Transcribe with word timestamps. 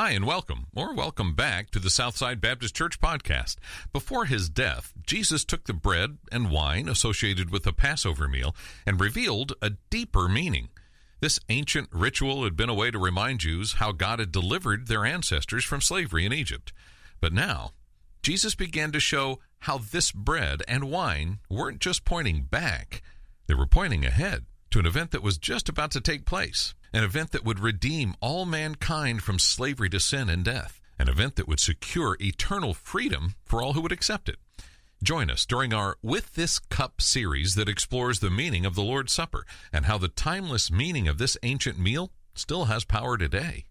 Hi, 0.00 0.10
and 0.10 0.24
welcome, 0.24 0.68
or 0.76 0.94
welcome 0.94 1.34
back 1.34 1.72
to 1.72 1.80
the 1.80 1.90
Southside 1.90 2.40
Baptist 2.40 2.76
Church 2.76 3.00
podcast. 3.00 3.56
Before 3.92 4.26
his 4.26 4.48
death, 4.48 4.92
Jesus 5.04 5.44
took 5.44 5.64
the 5.64 5.72
bread 5.72 6.18
and 6.30 6.52
wine 6.52 6.88
associated 6.88 7.50
with 7.50 7.64
the 7.64 7.72
Passover 7.72 8.28
meal 8.28 8.54
and 8.86 9.00
revealed 9.00 9.54
a 9.60 9.72
deeper 9.90 10.28
meaning. 10.28 10.68
This 11.18 11.40
ancient 11.48 11.88
ritual 11.90 12.44
had 12.44 12.54
been 12.54 12.68
a 12.68 12.74
way 12.74 12.92
to 12.92 12.98
remind 13.00 13.40
Jews 13.40 13.72
how 13.72 13.90
God 13.90 14.20
had 14.20 14.30
delivered 14.30 14.86
their 14.86 15.04
ancestors 15.04 15.64
from 15.64 15.80
slavery 15.80 16.24
in 16.24 16.32
Egypt. 16.32 16.72
But 17.20 17.32
now, 17.32 17.72
Jesus 18.22 18.54
began 18.54 18.92
to 18.92 19.00
show 19.00 19.40
how 19.62 19.78
this 19.78 20.12
bread 20.12 20.62
and 20.68 20.92
wine 20.92 21.40
weren't 21.50 21.80
just 21.80 22.04
pointing 22.04 22.42
back, 22.42 23.02
they 23.48 23.54
were 23.54 23.66
pointing 23.66 24.04
ahead 24.04 24.46
to 24.70 24.78
an 24.78 24.86
event 24.86 25.10
that 25.10 25.24
was 25.24 25.38
just 25.38 25.68
about 25.68 25.90
to 25.90 26.00
take 26.00 26.24
place, 26.24 26.74
an 26.92 27.04
event 27.04 27.32
that 27.32 27.44
would 27.44 27.60
redeem 27.60 28.14
all 28.20 28.44
mankind 28.44 29.22
from 29.22 29.38
slavery 29.38 29.90
to 29.90 30.00
sin 30.00 30.28
and 30.28 30.44
death, 30.44 30.80
an 30.98 31.08
event 31.08 31.36
that 31.36 31.48
would 31.48 31.60
secure 31.60 32.16
eternal 32.20 32.74
freedom 32.74 33.34
for 33.44 33.62
all 33.62 33.74
who 33.74 33.80
would 33.80 33.92
accept 33.92 34.28
it. 34.28 34.38
Join 35.02 35.30
us 35.30 35.46
during 35.46 35.72
our 35.72 35.96
With 36.02 36.34
This 36.34 36.58
Cup 36.58 37.00
series 37.00 37.54
that 37.54 37.68
explores 37.68 38.18
the 38.18 38.30
meaning 38.30 38.66
of 38.66 38.74
the 38.74 38.82
Lord's 38.82 39.12
Supper 39.12 39.46
and 39.72 39.86
how 39.86 39.96
the 39.96 40.08
timeless 40.08 40.72
meaning 40.72 41.06
of 41.06 41.18
this 41.18 41.36
ancient 41.42 41.78
meal 41.78 42.10
still 42.34 42.64
has 42.64 42.84
power 42.84 43.16
today. 43.16 43.66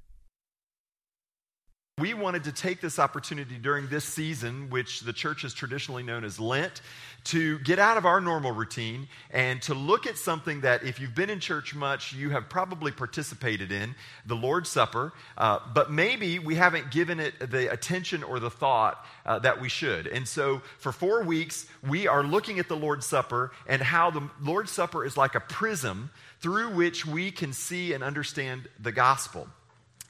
We 2.00 2.14
wanted 2.14 2.44
to 2.44 2.52
take 2.52 2.80
this 2.80 3.00
opportunity 3.00 3.56
during 3.56 3.88
this 3.88 4.06
season, 4.06 4.70
which 4.70 5.00
the 5.00 5.12
church 5.12 5.42
has 5.42 5.52
traditionally 5.52 6.04
known 6.04 6.24
as 6.24 6.40
Lent, 6.40 6.82
to 7.24 7.58
get 7.58 7.80
out 7.80 7.98
of 7.98 8.06
our 8.06 8.22
normal 8.22 8.52
routine 8.52 9.08
and 9.32 9.60
to 9.64 9.74
look 9.74 10.06
at 10.06 10.16
something 10.16 10.62
that, 10.62 10.84
if 10.84 11.00
you've 11.00 11.16
been 11.16 11.32
in 11.32 11.40
church 11.40 11.74
much, 11.74 12.14
you 12.14 12.30
have 12.30 12.50
probably 12.50 12.92
participated 12.92 13.72
in 13.72 13.96
the 14.28 14.36
Lord's 14.36 14.70
Supper, 14.70 15.12
uh, 15.40 15.58
but 15.74 15.92
maybe 15.92 16.38
we 16.38 16.54
haven't 16.54 16.92
given 16.92 17.20
it 17.20 17.34
the 17.50 17.72
attention 17.74 18.22
or 18.22 18.40
the 18.40 18.52
thought 18.52 19.04
uh, 19.26 19.40
that 19.40 19.60
we 19.60 19.68
should. 19.68 20.06
And 20.06 20.28
so, 20.28 20.62
for 20.78 20.92
four 20.92 21.24
weeks, 21.24 21.66
we 21.82 22.08
are 22.08 22.22
looking 22.22 22.60
at 22.60 22.68
the 22.68 22.78
Lord's 22.78 23.08
Supper 23.08 23.54
and 23.66 23.82
how 23.82 24.12
the 24.12 24.30
Lord's 24.40 24.70
Supper 24.70 25.04
is 25.04 25.18
like 25.18 25.34
a 25.34 25.40
prism 25.40 26.12
through 26.42 26.76
which 26.76 27.08
we 27.08 27.32
can 27.32 27.54
see 27.54 27.94
and 27.94 28.04
understand 28.04 28.70
the 28.80 28.92
gospel. 28.92 29.48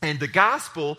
And 0.02 0.20
the 0.20 0.28
gospel 0.28 0.98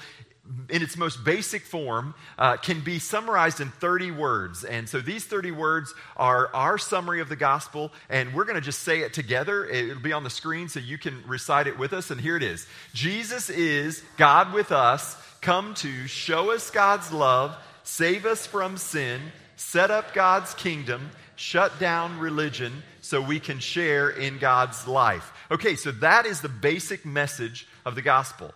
in 0.69 0.83
its 0.83 0.97
most 0.97 1.25
basic 1.25 1.63
form, 1.63 2.15
uh, 2.39 2.57
can 2.57 2.81
be 2.81 2.99
summarized 2.99 3.61
in 3.61 3.71
30 3.71 4.11
words. 4.13 4.65
And 4.65 4.89
so 4.89 5.01
these 5.01 5.25
30 5.25 5.51
words 5.51 5.95
are 6.17 6.55
our 6.55 6.79
summary 6.79 7.21
of 7.21 7.29
the 7.29 7.37
gospel, 7.37 7.93
and 8.09 8.35
we're 8.35 8.45
going 8.45 8.57
to 8.57 8.61
just 8.61 8.81
say 8.81 9.01
it 9.01 9.13
together. 9.13 9.67
It'll 9.67 10.01
be 10.01 10.13
on 10.13 10.25
the 10.25 10.31
screen 10.31 10.69
so 10.69 10.81
you 10.81 10.99
can 10.99 11.23
recite 11.27 11.67
it 11.67 11.79
with 11.79 11.93
us. 11.93 12.11
And 12.11 12.21
here 12.21 12.37
it 12.37 12.43
is 12.43 12.67
Jesus 12.95 13.51
is 13.51 14.03
God 14.17 14.53
with 14.53 14.73
us, 14.73 15.17
come 15.41 15.75
to 15.75 16.07
show 16.07 16.53
us 16.53 16.71
God's 16.71 17.13
love, 17.13 17.57
save 17.85 18.27
us 18.27 18.47
from 18.47 18.77
sin, 18.77 19.21
set 19.57 19.91
up 19.91 20.15
God's 20.15 20.55
kingdom, 20.55 21.11
shut 21.37 21.79
down 21.79 22.19
religion 22.19 22.83
so 23.01 23.21
we 23.21 23.41
can 23.41 23.59
share 23.59 24.11
in 24.11 24.39
God's 24.39 24.87
life. 24.87 25.33
Okay, 25.51 25.77
so 25.77 25.93
that 25.93 26.27
is 26.27 26.41
the 26.41 26.49
basic 26.49 27.07
message 27.07 27.67
of 27.87 27.95
the 27.95 28.03
gospel. 28.03 28.53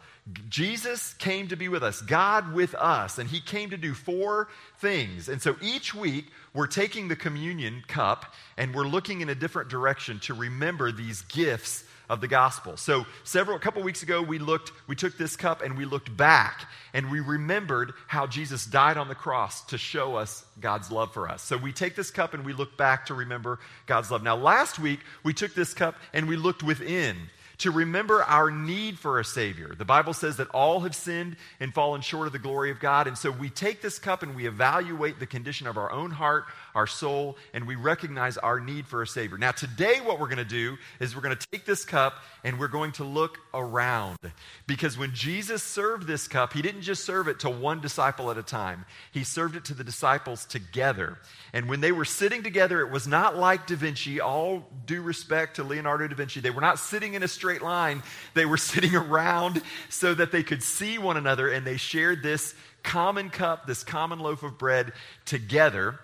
Jesus 0.49 1.15
came 1.15 1.49
to 1.49 1.57
be 1.57 1.69
with 1.69 1.83
us, 1.83 2.01
God 2.01 2.53
with 2.53 2.75
us, 2.77 3.19
and 3.19 3.29
He 3.29 3.41
came 3.41 3.71
to 3.71 3.77
do 3.77 3.93
four 3.93 4.49
things. 4.79 5.29
And 5.29 5.43
so 5.43 5.57
each 5.61 5.95
week, 5.95 6.27
we're 6.55 6.69
taking 6.69 7.09
the 7.09 7.17
communion 7.17 7.83
cup 7.89 8.35
and 8.57 8.75
we're 8.75 8.87
looking 8.87 9.21
in 9.21 9.29
a 9.29 9.35
different 9.35 9.69
direction 9.69 10.21
to 10.21 10.35
remember 10.35 10.93
these 10.93 11.23
gifts 11.23 11.85
of 12.09 12.21
the 12.21 12.29
gospel. 12.29 12.77
So 12.77 13.07
several 13.25 13.57
a 13.57 13.61
couple 13.61 13.83
weeks 13.83 14.03
ago 14.03 14.21
we 14.21 14.39
looked 14.39 14.71
we 14.87 14.95
took 14.95 15.17
this 15.17 15.35
cup 15.35 15.63
and 15.63 15.79
we 15.79 15.87
looked 15.87 16.15
back 16.15 16.69
and 16.93 17.11
we 17.11 17.21
remembered 17.21 17.95
how 18.07 18.27
Jesus 18.27 18.67
died 18.67 18.99
on 18.99 19.09
the 19.09 19.15
cross 19.15 19.65
to 19.67 19.79
show 19.79 20.17
us 20.17 20.45
God's 20.61 20.93
love 20.93 21.15
for 21.15 21.29
us. 21.29 21.41
So 21.43 21.57
we 21.57 21.73
take 21.73 21.97
this 21.97 22.11
cup 22.11 22.35
and 22.35 22.45
we 22.45 22.53
look 22.53 22.77
back 22.77 23.07
to 23.07 23.15
remember 23.15 23.61
God's 23.87 24.11
love. 24.11 24.23
Now 24.23 24.37
last 24.37 24.79
week 24.79 25.01
we 25.25 25.33
took 25.33 25.55
this 25.55 25.73
cup 25.73 25.95
and 26.13 26.29
we 26.29 26.37
looked 26.37 26.63
within 26.63 27.17
to 27.63 27.71
remember 27.71 28.23
our 28.25 28.51
need 28.51 28.99
for 28.99 29.21
a 29.21 29.25
Savior. 29.25 29.75
The 29.77 29.85
Bible 29.85 30.15
says 30.15 30.37
that 30.39 30.49
all 30.49 30.81
have 30.81 30.97
sinned 30.97 31.37
and 31.61 31.73
fallen 31.73 32.01
short 32.01 32.27
of 32.27 32.33
the 32.33 32.41
glory 32.41 32.71
of 32.71 32.81
God. 32.81 33.07
And 33.07 33.17
so 33.17 33.31
we 33.31 33.51
take 33.51 33.81
this 33.81 34.01
cup 34.01 34.23
and 34.23 34.35
we 34.35 34.47
evaluate 34.47 35.21
the 35.21 35.27
condition 35.27 35.69
of 35.69 35.77
our 35.77 35.91
own 35.91 36.11
heart, 36.11 36.47
our 36.75 36.87
soul, 36.87 37.37
and 37.53 37.67
we 37.67 37.75
recognize 37.75 38.39
our 38.39 38.61
need 38.61 38.87
for 38.87 39.03
a 39.03 39.07
Savior. 39.07 39.39
Now, 39.39 39.53
today, 39.53 40.01
what 40.01 40.19
we're 40.19 40.27
going 40.27 40.39
to 40.39 40.45
do 40.45 40.77
is 41.01 41.15
we're 41.15 41.23
going 41.23 41.37
to 41.37 41.47
take 41.51 41.65
this 41.65 41.85
cup 41.85 42.15
and 42.45 42.59
we're 42.59 42.69
going 42.69 42.93
to 42.93 43.05
look 43.05 43.39
around. 43.53 44.19
Because 44.67 44.97
when 44.97 45.15
Jesus 45.15 45.63
served 45.63 46.07
this 46.07 46.29
cup, 46.29 46.53
he 46.53 46.63
didn't 46.63 46.83
just 46.83 47.05
serve 47.05 47.29
it 47.29 47.41
to 47.41 47.51
one 47.51 47.81
disciple 47.81 48.31
at 48.31 48.39
a 48.39 48.43
time, 48.43 48.85
he 49.11 49.25
served 49.25 49.57
it 49.57 49.65
to 49.67 49.75
the 49.75 49.85
disciples 49.85 50.45
together. 50.47 51.19
And 51.53 51.69
when 51.69 51.81
they 51.81 51.93
were 51.93 52.05
sitting 52.05 52.43
together, 52.43 52.81
it 52.81 52.91
was 52.91 53.07
not 53.07 53.37
like 53.37 53.67
Da 53.67 53.77
Vinci, 53.77 54.21
all 54.21 54.69
due 54.87 55.03
respect 55.03 55.57
to 55.57 55.65
Leonardo 55.65 56.09
da 56.09 56.15
Vinci. 56.15 56.41
They 56.41 56.51
were 56.51 56.61
not 56.61 56.79
sitting 56.79 57.15
in 57.15 57.23
a 57.23 57.29
straight 57.29 57.63
line, 57.63 58.03
they 58.35 58.47
were 58.47 58.57
sitting 58.73 58.95
around 58.95 59.63
so 59.89 60.15
that 60.15 60.33
they 60.33 60.43
could 60.43 60.63
see 60.63 60.99
one 60.99 61.17
another 61.17 61.49
and 61.49 61.67
they 61.67 61.77
shared 61.77 62.23
this 62.23 62.55
common 62.83 63.31
cup, 63.31 63.67
this 63.67 63.85
common 63.85 64.19
loaf 64.19 64.43
of 64.43 64.59
bread 64.59 64.93
together. 65.25 65.99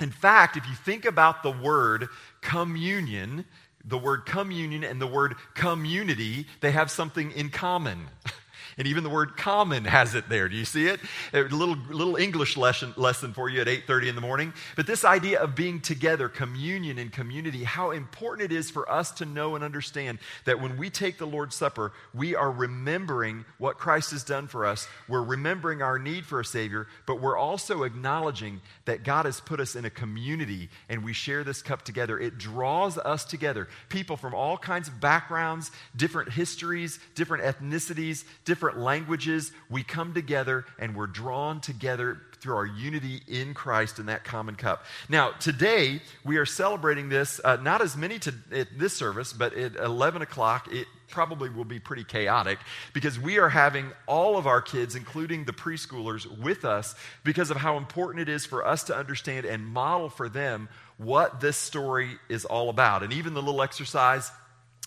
In 0.00 0.10
fact, 0.10 0.56
if 0.56 0.66
you 0.66 0.74
think 0.74 1.04
about 1.04 1.42
the 1.42 1.50
word 1.50 2.08
communion, 2.42 3.44
the 3.84 3.98
word 3.98 4.26
communion 4.26 4.84
and 4.84 5.00
the 5.00 5.06
word 5.06 5.36
community, 5.54 6.46
they 6.60 6.72
have 6.72 6.90
something 6.90 7.30
in 7.32 7.50
common. 7.50 8.06
And 8.78 8.86
even 8.86 9.04
the 9.04 9.10
word 9.10 9.38
common 9.38 9.86
has 9.86 10.14
it 10.14 10.28
there. 10.28 10.50
Do 10.50 10.56
you 10.56 10.66
see 10.66 10.86
it? 10.86 11.00
A 11.32 11.40
little, 11.44 11.78
little 11.88 12.16
English 12.16 12.58
lesson, 12.58 12.92
lesson 12.96 13.32
for 13.32 13.48
you 13.48 13.62
at 13.62 13.68
8.30 13.68 14.08
in 14.08 14.14
the 14.14 14.20
morning. 14.20 14.52
But 14.76 14.86
this 14.86 15.02
idea 15.02 15.40
of 15.40 15.54
being 15.54 15.80
together, 15.80 16.28
communion 16.28 16.98
and 16.98 17.10
community, 17.10 17.64
how 17.64 17.92
important 17.92 18.52
it 18.52 18.54
is 18.54 18.70
for 18.70 18.90
us 18.90 19.12
to 19.12 19.24
know 19.24 19.54
and 19.54 19.64
understand 19.64 20.18
that 20.44 20.60
when 20.60 20.76
we 20.76 20.90
take 20.90 21.16
the 21.16 21.26
Lord's 21.26 21.56
Supper, 21.56 21.92
we 22.12 22.34
are 22.34 22.50
remembering 22.50 23.46
what 23.56 23.78
Christ 23.78 24.10
has 24.10 24.22
done 24.22 24.46
for 24.46 24.66
us. 24.66 24.86
We're 25.08 25.24
remembering 25.24 25.80
our 25.80 25.98
need 25.98 26.26
for 26.26 26.40
a 26.40 26.44
Savior, 26.44 26.86
but 27.06 27.18
we're 27.18 27.38
also 27.38 27.84
acknowledging 27.84 28.60
that 28.84 29.04
God 29.04 29.24
has 29.24 29.40
put 29.40 29.58
us 29.58 29.74
in 29.74 29.86
a 29.86 29.90
community 29.90 30.68
and 30.90 31.02
we 31.02 31.14
share 31.14 31.44
this 31.44 31.62
cup 31.62 31.80
together. 31.80 32.18
It 32.18 32.36
draws 32.36 32.98
us 32.98 33.24
together. 33.24 33.68
People 33.88 34.18
from 34.18 34.34
all 34.34 34.58
kinds 34.58 34.88
of 34.88 35.00
backgrounds, 35.00 35.70
different 35.96 36.30
histories, 36.32 36.98
different 37.14 37.42
ethnicities, 37.42 38.24
different 38.44 38.65
different 38.66 38.84
languages, 38.84 39.52
we 39.70 39.82
come 39.84 40.12
together 40.12 40.64
and 40.78 40.96
we're 40.96 41.06
drawn 41.06 41.60
together 41.60 42.20
through 42.40 42.56
our 42.56 42.66
unity 42.66 43.22
in 43.28 43.54
Christ 43.54 43.98
in 44.00 44.06
that 44.06 44.24
common 44.24 44.56
cup. 44.56 44.84
Now, 45.08 45.30
today 45.38 46.00
we 46.24 46.36
are 46.38 46.44
celebrating 46.44 47.08
this, 47.08 47.40
uh, 47.44 47.56
not 47.56 47.80
as 47.80 47.96
many 47.96 48.18
to 48.20 48.34
at 48.52 48.76
this 48.76 48.92
service, 48.92 49.32
but 49.32 49.54
at 49.54 49.76
11 49.76 50.22
o'clock, 50.22 50.68
it 50.72 50.86
probably 51.08 51.48
will 51.48 51.64
be 51.64 51.78
pretty 51.78 52.02
chaotic 52.02 52.58
because 52.92 53.20
we 53.20 53.38
are 53.38 53.48
having 53.48 53.92
all 54.06 54.36
of 54.36 54.48
our 54.48 54.60
kids, 54.60 54.96
including 54.96 55.44
the 55.44 55.52
preschoolers, 55.52 56.26
with 56.40 56.64
us 56.64 56.96
because 57.22 57.50
of 57.52 57.56
how 57.56 57.76
important 57.76 58.28
it 58.28 58.28
is 58.28 58.44
for 58.44 58.66
us 58.66 58.82
to 58.84 58.96
understand 58.96 59.46
and 59.46 59.64
model 59.64 60.10
for 60.10 60.28
them 60.28 60.68
what 60.98 61.40
this 61.40 61.56
story 61.56 62.18
is 62.28 62.44
all 62.44 62.68
about. 62.68 63.04
And 63.04 63.12
even 63.12 63.32
the 63.32 63.42
little 63.42 63.62
exercise 63.62 64.32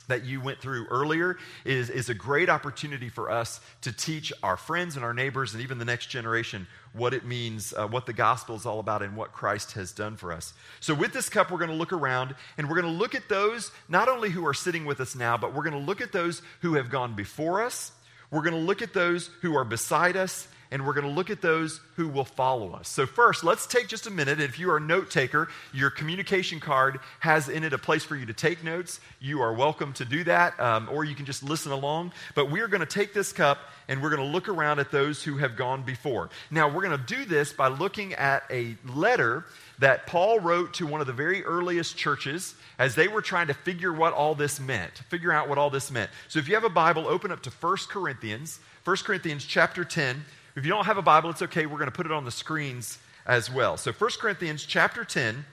that 0.10 0.26
you 0.26 0.42
went 0.42 0.60
through 0.60 0.86
earlier 0.88 1.38
is, 1.64 1.90
is 1.90 2.10
a 2.10 2.14
great 2.14 2.50
opportunity 2.50 3.10
for 3.10 3.32
us 3.32 3.62
to 3.82 3.92
teach 3.92 4.34
our 4.44 4.58
friends 4.58 4.96
and 4.96 5.06
our 5.06 5.14
neighbors 5.14 5.54
and 5.54 5.64
even 5.64 5.80
the 5.80 5.86
next 5.86 6.08
generation 6.08 6.68
what 6.94 7.14
it 7.14 7.26
means, 7.26 7.74
uh, 7.74 7.88
what 7.88 8.06
the 8.06 8.14
gospel 8.14 8.56
is 8.56 8.66
all 8.66 8.80
about, 8.80 9.02
and 9.02 9.16
what 9.16 9.32
Christ 9.32 9.74
has 9.74 9.92
done 9.92 10.18
for 10.18 10.34
us. 10.34 10.54
So, 10.80 10.94
with 10.94 11.14
this 11.14 11.30
cup, 11.30 11.52
we're 11.52 11.60
going 11.60 11.70
to 11.70 11.76
look 11.76 11.94
around 11.94 12.36
and 12.58 12.68
we're 12.68 12.82
going 12.82 12.92
to 12.92 13.00
look 13.00 13.16
at 13.16 13.30
those 13.30 13.72
not 13.88 14.10
only 14.10 14.30
who 14.30 14.46
are 14.46 14.54
sitting 14.54 14.86
with 14.86 15.00
us 15.00 15.16
now, 15.16 15.38
but 15.38 15.54
we're 15.54 15.64
going 15.64 15.80
to 15.80 15.80
look 15.80 16.02
at 16.02 16.12
those 16.12 16.42
who 16.62 16.76
have 16.76 16.90
gone 16.90 17.16
before 17.16 17.64
us. 17.64 17.92
We're 18.32 18.42
going 18.42 18.54
to 18.54 18.60
look 18.60 18.82
at 18.82 18.94
those 18.94 19.30
who 19.42 19.56
are 19.56 19.64
beside 19.64 20.16
us, 20.16 20.48
and 20.72 20.86
we're 20.86 20.94
going 20.94 21.08
to 21.08 21.12
look 21.12 21.30
at 21.30 21.42
those 21.42 21.82
who 21.96 22.08
will 22.08 22.26
follow 22.26 22.74
us. 22.74 22.88
So, 22.88 23.06
first, 23.06 23.44
let's 23.44 23.66
take 23.66 23.88
just 23.88 24.06
a 24.06 24.12
minute. 24.12 24.40
If 24.40 24.60
you 24.60 24.70
are 24.70 24.78
a 24.78 24.82
note 24.82 25.10
taker, 25.10 25.50
your 25.74 25.90
communication 25.90 26.60
card 26.60 27.00
has 27.20 27.50
in 27.50 27.64
it 27.64 27.74
a 27.74 27.78
place 27.78 28.04
for 28.04 28.16
you 28.16 28.26
to 28.28 28.34
take 28.34 28.64
notes. 28.64 29.00
You 29.20 29.42
are 29.42 29.54
welcome 29.54 29.94
to 29.94 30.06
do 30.06 30.24
that, 30.26 30.60
um, 30.60 30.88
or 30.92 31.04
you 31.04 31.16
can 31.16 31.26
just 31.26 31.42
listen 31.42 31.72
along. 31.72 32.12
But 32.36 32.52
we 32.52 32.62
are 32.62 32.68
going 32.68 32.82
to 32.82 32.86
take 32.86 33.14
this 33.14 33.34
cup 33.34 33.60
and 33.88 34.04
we're 34.04 34.12
going 34.12 34.22
to 34.22 34.32
look 34.32 34.48
around 34.48 34.80
at 34.80 34.92
those 34.92 35.24
who 35.24 35.38
have 35.38 35.56
gone 35.56 35.82
before. 35.82 36.30
Now, 36.52 36.70
we're 36.70 36.84
going 36.84 36.98
to 36.98 37.16
do 37.16 37.26
this 37.26 37.52
by 37.52 37.70
looking 37.70 38.14
at 38.14 38.44
a 38.52 38.78
letter 38.86 39.46
that 39.80 40.06
Paul 40.06 40.40
wrote 40.40 40.76
to 40.76 40.86
one 40.86 41.02
of 41.02 41.08
the 41.08 41.14
very 41.14 41.44
earliest 41.44 41.98
churches 41.98 42.54
as 42.78 42.94
they 42.94 43.08
were 43.08 43.22
trying 43.22 43.48
to 43.48 43.54
figure 43.56 43.92
what 43.92 44.14
all 44.14 44.36
this 44.36 44.60
meant, 44.60 44.92
figure 45.10 45.32
out 45.32 45.50
what 45.50 45.58
all 45.58 45.72
this 45.72 45.90
meant. 45.90 46.12
So 46.28 46.38
if 46.38 46.48
you 46.48 46.54
have 46.54 46.64
a 46.64 46.70
Bible, 46.70 47.08
open 47.08 47.32
up 47.32 47.42
to 47.44 47.50
1 47.50 47.78
Corinthians, 47.90 48.60
1 48.84 48.98
Corinthians 48.98 49.44
chapter 49.44 49.84
10. 49.84 50.24
If 50.60 50.66
you 50.66 50.72
don't 50.72 50.88
have 50.88 50.98
a 50.98 51.02
Bible, 51.02 51.30
it's 51.30 51.42
okay. 51.42 51.66
We're 51.66 51.78
going 51.78 51.90
to 51.90 51.96
put 51.96 52.06
it 52.06 52.12
on 52.12 52.26
the 52.26 52.32
screens 52.32 53.00
as 53.26 53.50
well. 53.50 53.78
So 53.78 53.94
1 53.94 54.10
Corinthians 54.20 54.66
chapter 54.66 55.06
10, 55.06 55.46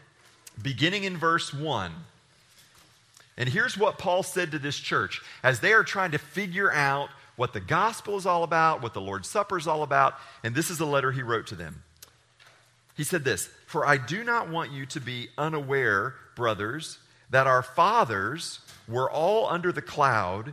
beginning 0.60 1.04
in 1.04 1.16
verse 1.16 1.54
1. 1.54 1.92
And 3.36 3.48
here's 3.48 3.78
what 3.78 3.98
Paul 3.98 4.24
said 4.24 4.50
to 4.50 4.58
this 4.58 4.76
church 4.76 5.22
as 5.44 5.60
they 5.60 5.72
are 5.74 5.84
trying 5.84 6.10
to 6.10 6.18
figure 6.18 6.72
out 6.72 7.08
what 7.36 7.52
the 7.52 7.60
gospel 7.60 8.16
is 8.16 8.26
all 8.26 8.42
about, 8.42 8.82
what 8.82 8.94
the 8.94 9.00
Lord's 9.00 9.28
Supper 9.28 9.56
is 9.56 9.68
all 9.68 9.84
about, 9.84 10.14
and 10.42 10.56
this 10.56 10.70
is 10.70 10.80
a 10.80 10.84
letter 10.84 11.12
he 11.12 11.22
wrote 11.22 11.46
to 11.46 11.54
them. 11.54 11.84
He 12.96 13.04
said 13.04 13.22
this 13.22 13.48
For 13.68 13.86
I 13.86 13.98
do 13.98 14.24
not 14.24 14.48
want 14.48 14.72
you 14.72 14.86
to 14.86 15.00
be 15.00 15.28
unaware, 15.38 16.16
brothers, 16.34 16.98
that 17.30 17.46
our 17.46 17.62
fathers 17.62 18.58
were 18.88 19.08
all 19.08 19.46
under 19.48 19.70
the 19.70 19.82
cloud 19.82 20.52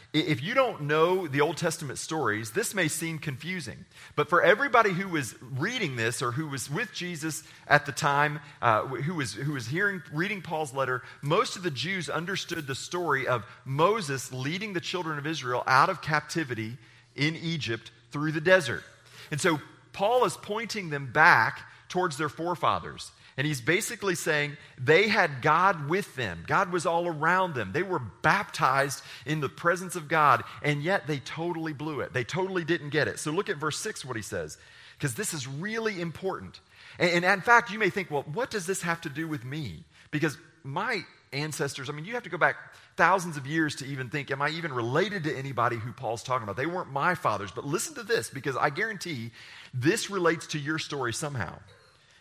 if 0.13 0.43
you 0.43 0.53
don't 0.53 0.81
know 0.81 1.25
the 1.25 1.39
Old 1.39 1.55
Testament 1.55 1.97
stories, 1.97 2.51
this 2.51 2.73
may 2.73 2.89
seem 2.89 3.17
confusing. 3.17 3.85
But 4.17 4.27
for 4.27 4.41
everybody 4.41 4.91
who 4.91 5.07
was 5.07 5.35
reading 5.41 5.95
this 5.95 6.21
or 6.21 6.33
who 6.33 6.49
was 6.49 6.69
with 6.69 6.93
Jesus 6.93 7.43
at 7.65 7.85
the 7.85 7.93
time, 7.93 8.41
uh, 8.61 8.85
who, 8.87 9.15
was, 9.15 9.33
who 9.33 9.53
was 9.53 9.67
hearing, 9.67 10.01
reading 10.11 10.41
Paul's 10.41 10.73
letter, 10.73 11.01
most 11.21 11.55
of 11.55 11.63
the 11.63 11.71
Jews 11.71 12.09
understood 12.09 12.67
the 12.67 12.75
story 12.75 13.25
of 13.25 13.45
Moses 13.63 14.33
leading 14.33 14.73
the 14.73 14.81
children 14.81 15.17
of 15.17 15.25
Israel 15.25 15.63
out 15.65 15.89
of 15.89 16.01
captivity 16.01 16.77
in 17.15 17.37
Egypt 17.37 17.91
through 18.11 18.33
the 18.33 18.41
desert. 18.41 18.83
And 19.31 19.39
so 19.39 19.61
Paul 19.93 20.25
is 20.25 20.35
pointing 20.35 20.89
them 20.89 21.09
back 21.11 21.61
towards 21.87 22.17
their 22.17 22.29
forefathers. 22.29 23.11
And 23.37 23.47
he's 23.47 23.61
basically 23.61 24.15
saying 24.15 24.57
they 24.77 25.07
had 25.07 25.41
God 25.41 25.89
with 25.89 26.15
them. 26.15 26.43
God 26.47 26.71
was 26.71 26.85
all 26.85 27.07
around 27.07 27.55
them. 27.55 27.71
They 27.71 27.83
were 27.83 27.99
baptized 27.99 29.03
in 29.25 29.39
the 29.39 29.49
presence 29.49 29.95
of 29.95 30.07
God, 30.07 30.43
and 30.61 30.83
yet 30.83 31.07
they 31.07 31.19
totally 31.19 31.73
blew 31.73 32.01
it. 32.01 32.13
They 32.13 32.23
totally 32.23 32.65
didn't 32.65 32.89
get 32.89 33.07
it. 33.07 33.19
So 33.19 33.31
look 33.31 33.49
at 33.49 33.57
verse 33.57 33.79
6, 33.79 34.03
what 34.03 34.17
he 34.17 34.21
says, 34.21 34.57
because 34.97 35.15
this 35.15 35.33
is 35.33 35.47
really 35.47 36.01
important. 36.01 36.59
And, 36.99 37.23
and, 37.23 37.25
in 37.25 37.41
fact, 37.41 37.71
you 37.71 37.79
may 37.79 37.89
think, 37.89 38.11
well, 38.11 38.25
what 38.33 38.51
does 38.51 38.65
this 38.65 38.81
have 38.81 39.01
to 39.01 39.09
do 39.09 39.27
with 39.27 39.45
me? 39.45 39.85
Because 40.11 40.37
my 40.63 41.01
ancestors, 41.33 41.89
I 41.89 41.93
mean, 41.93 42.05
you 42.05 42.13
have 42.13 42.23
to 42.23 42.29
go 42.29 42.37
back 42.37 42.57
thousands 42.97 43.37
of 43.37 43.47
years 43.47 43.75
to 43.77 43.85
even 43.85 44.09
think, 44.09 44.29
am 44.29 44.41
I 44.41 44.49
even 44.49 44.73
related 44.73 45.23
to 45.23 45.35
anybody 45.35 45.77
who 45.77 45.93
Paul's 45.93 46.23
talking 46.23 46.43
about? 46.43 46.57
They 46.57 46.65
weren't 46.65 46.91
my 46.91 47.15
fathers. 47.15 47.51
But 47.51 47.65
listen 47.65 47.95
to 47.95 48.03
this, 48.03 48.29
because 48.29 48.57
I 48.57 48.69
guarantee 48.69 49.31
this 49.73 50.09
relates 50.09 50.47
to 50.47 50.59
your 50.59 50.77
story 50.77 51.13
somehow. 51.13 51.57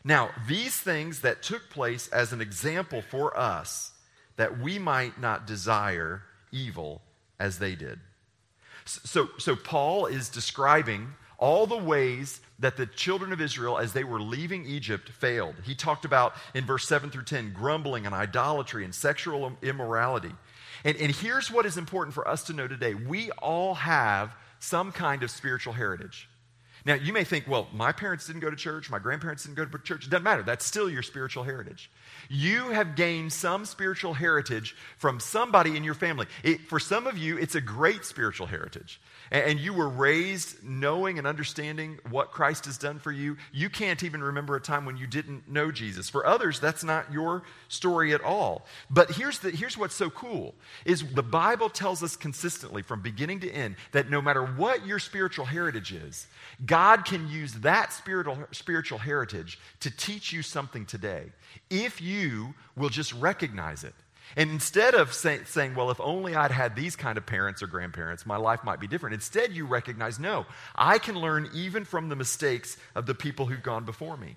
Now, 0.02 0.30
these 0.48 0.76
things 0.78 1.20
that 1.20 1.42
took 1.42 1.68
place 1.70 2.08
as 2.08 2.32
an 2.32 2.40
example 2.40 3.02
for 3.02 3.36
us, 3.36 3.92
that 4.36 4.58
we 4.58 4.78
might 4.78 5.20
not 5.20 5.46
desire 5.46 6.22
evil 6.52 7.02
as 7.38 7.58
they 7.58 7.74
did. 7.74 8.00
So, 8.86 9.28
so 9.38 9.54
Paul 9.54 10.06
is 10.06 10.28
describing 10.28 11.12
all 11.36 11.66
the 11.66 11.76
ways 11.76 12.40
that 12.58 12.76
the 12.76 12.86
children 12.86 13.32
of 13.32 13.40
Israel, 13.40 13.78
as 13.78 13.92
they 13.92 14.04
were 14.04 14.20
leaving 14.20 14.64
Egypt, 14.66 15.08
failed. 15.08 15.54
He 15.64 15.74
talked 15.74 16.04
about 16.04 16.34
in 16.54 16.64
verse 16.64 16.86
7 16.86 17.10
through 17.10 17.24
10 17.24 17.52
grumbling 17.52 18.06
and 18.06 18.14
idolatry 18.14 18.84
and 18.84 18.94
sexual 18.94 19.52
immorality. 19.62 20.32
And, 20.84 20.96
and 20.96 21.14
here's 21.14 21.50
what 21.50 21.66
is 21.66 21.76
important 21.76 22.14
for 22.14 22.26
us 22.26 22.44
to 22.44 22.52
know 22.52 22.68
today 22.68 22.94
we 22.94 23.30
all 23.32 23.74
have 23.74 24.34
some 24.60 24.92
kind 24.92 25.22
of 25.22 25.30
spiritual 25.30 25.72
heritage. 25.72 26.28
Now, 26.84 26.94
you 26.94 27.12
may 27.12 27.24
think, 27.24 27.46
well, 27.46 27.68
my 27.72 27.92
parents 27.92 28.26
didn't 28.26 28.40
go 28.40 28.50
to 28.50 28.56
church, 28.56 28.90
my 28.90 28.98
grandparents 28.98 29.44
didn't 29.44 29.56
go 29.56 29.64
to 29.64 29.78
church. 29.78 30.06
It 30.06 30.10
doesn't 30.10 30.24
matter. 30.24 30.42
That's 30.42 30.64
still 30.64 30.90
your 30.90 31.02
spiritual 31.02 31.44
heritage. 31.44 31.90
You 32.28 32.70
have 32.70 32.96
gained 32.96 33.32
some 33.32 33.64
spiritual 33.64 34.14
heritage 34.14 34.76
from 34.96 35.20
somebody 35.20 35.76
in 35.76 35.84
your 35.84 35.94
family. 35.94 36.26
It, 36.42 36.62
for 36.62 36.80
some 36.80 37.06
of 37.06 37.18
you, 37.18 37.38
it's 37.38 37.54
a 37.54 37.60
great 37.60 38.04
spiritual 38.04 38.46
heritage 38.46 39.00
and 39.30 39.60
you 39.60 39.72
were 39.72 39.88
raised 39.88 40.62
knowing 40.64 41.18
and 41.18 41.26
understanding 41.26 41.98
what 42.10 42.32
Christ 42.32 42.64
has 42.64 42.76
done 42.76 42.98
for 42.98 43.12
you, 43.12 43.36
you 43.52 43.70
can't 43.70 44.02
even 44.02 44.22
remember 44.22 44.56
a 44.56 44.60
time 44.60 44.84
when 44.84 44.96
you 44.96 45.06
didn't 45.06 45.48
know 45.48 45.70
Jesus. 45.70 46.08
For 46.08 46.26
others, 46.26 46.58
that's 46.58 46.82
not 46.82 47.12
your 47.12 47.44
story 47.68 48.12
at 48.12 48.22
all. 48.22 48.66
But 48.90 49.12
here's, 49.12 49.38
the, 49.38 49.50
here's 49.50 49.78
what's 49.78 49.94
so 49.94 50.10
cool 50.10 50.54
is 50.84 51.04
the 51.14 51.22
Bible 51.22 51.68
tells 51.68 52.02
us 52.02 52.16
consistently 52.16 52.82
from 52.82 53.02
beginning 53.02 53.40
to 53.40 53.50
end 53.50 53.76
that 53.92 54.10
no 54.10 54.20
matter 54.20 54.44
what 54.44 54.84
your 54.84 54.98
spiritual 54.98 55.44
heritage 55.44 55.92
is, 55.92 56.26
God 56.70 57.04
can 57.04 57.28
use 57.28 57.52
that 57.54 57.92
spiritual, 57.92 58.38
spiritual 58.52 58.98
heritage 58.98 59.58
to 59.80 59.90
teach 59.90 60.32
you 60.32 60.40
something 60.40 60.86
today 60.86 61.24
if 61.68 62.00
you 62.00 62.54
will 62.76 62.90
just 62.90 63.12
recognize 63.14 63.82
it. 63.82 63.94
And 64.36 64.50
instead 64.50 64.94
of 64.94 65.12
say, 65.12 65.40
saying, 65.46 65.74
well, 65.74 65.90
if 65.90 66.00
only 66.00 66.36
I'd 66.36 66.52
had 66.52 66.76
these 66.76 66.94
kind 66.94 67.18
of 67.18 67.26
parents 67.26 67.60
or 67.60 67.66
grandparents, 67.66 68.24
my 68.24 68.36
life 68.36 68.62
might 68.62 68.78
be 68.78 68.86
different, 68.86 69.14
instead 69.14 69.52
you 69.52 69.66
recognize, 69.66 70.20
no, 70.20 70.46
I 70.76 70.98
can 70.98 71.16
learn 71.16 71.50
even 71.52 71.84
from 71.84 72.08
the 72.08 72.14
mistakes 72.14 72.76
of 72.94 73.04
the 73.04 73.16
people 73.16 73.46
who've 73.46 73.60
gone 73.60 73.84
before 73.84 74.16
me. 74.16 74.36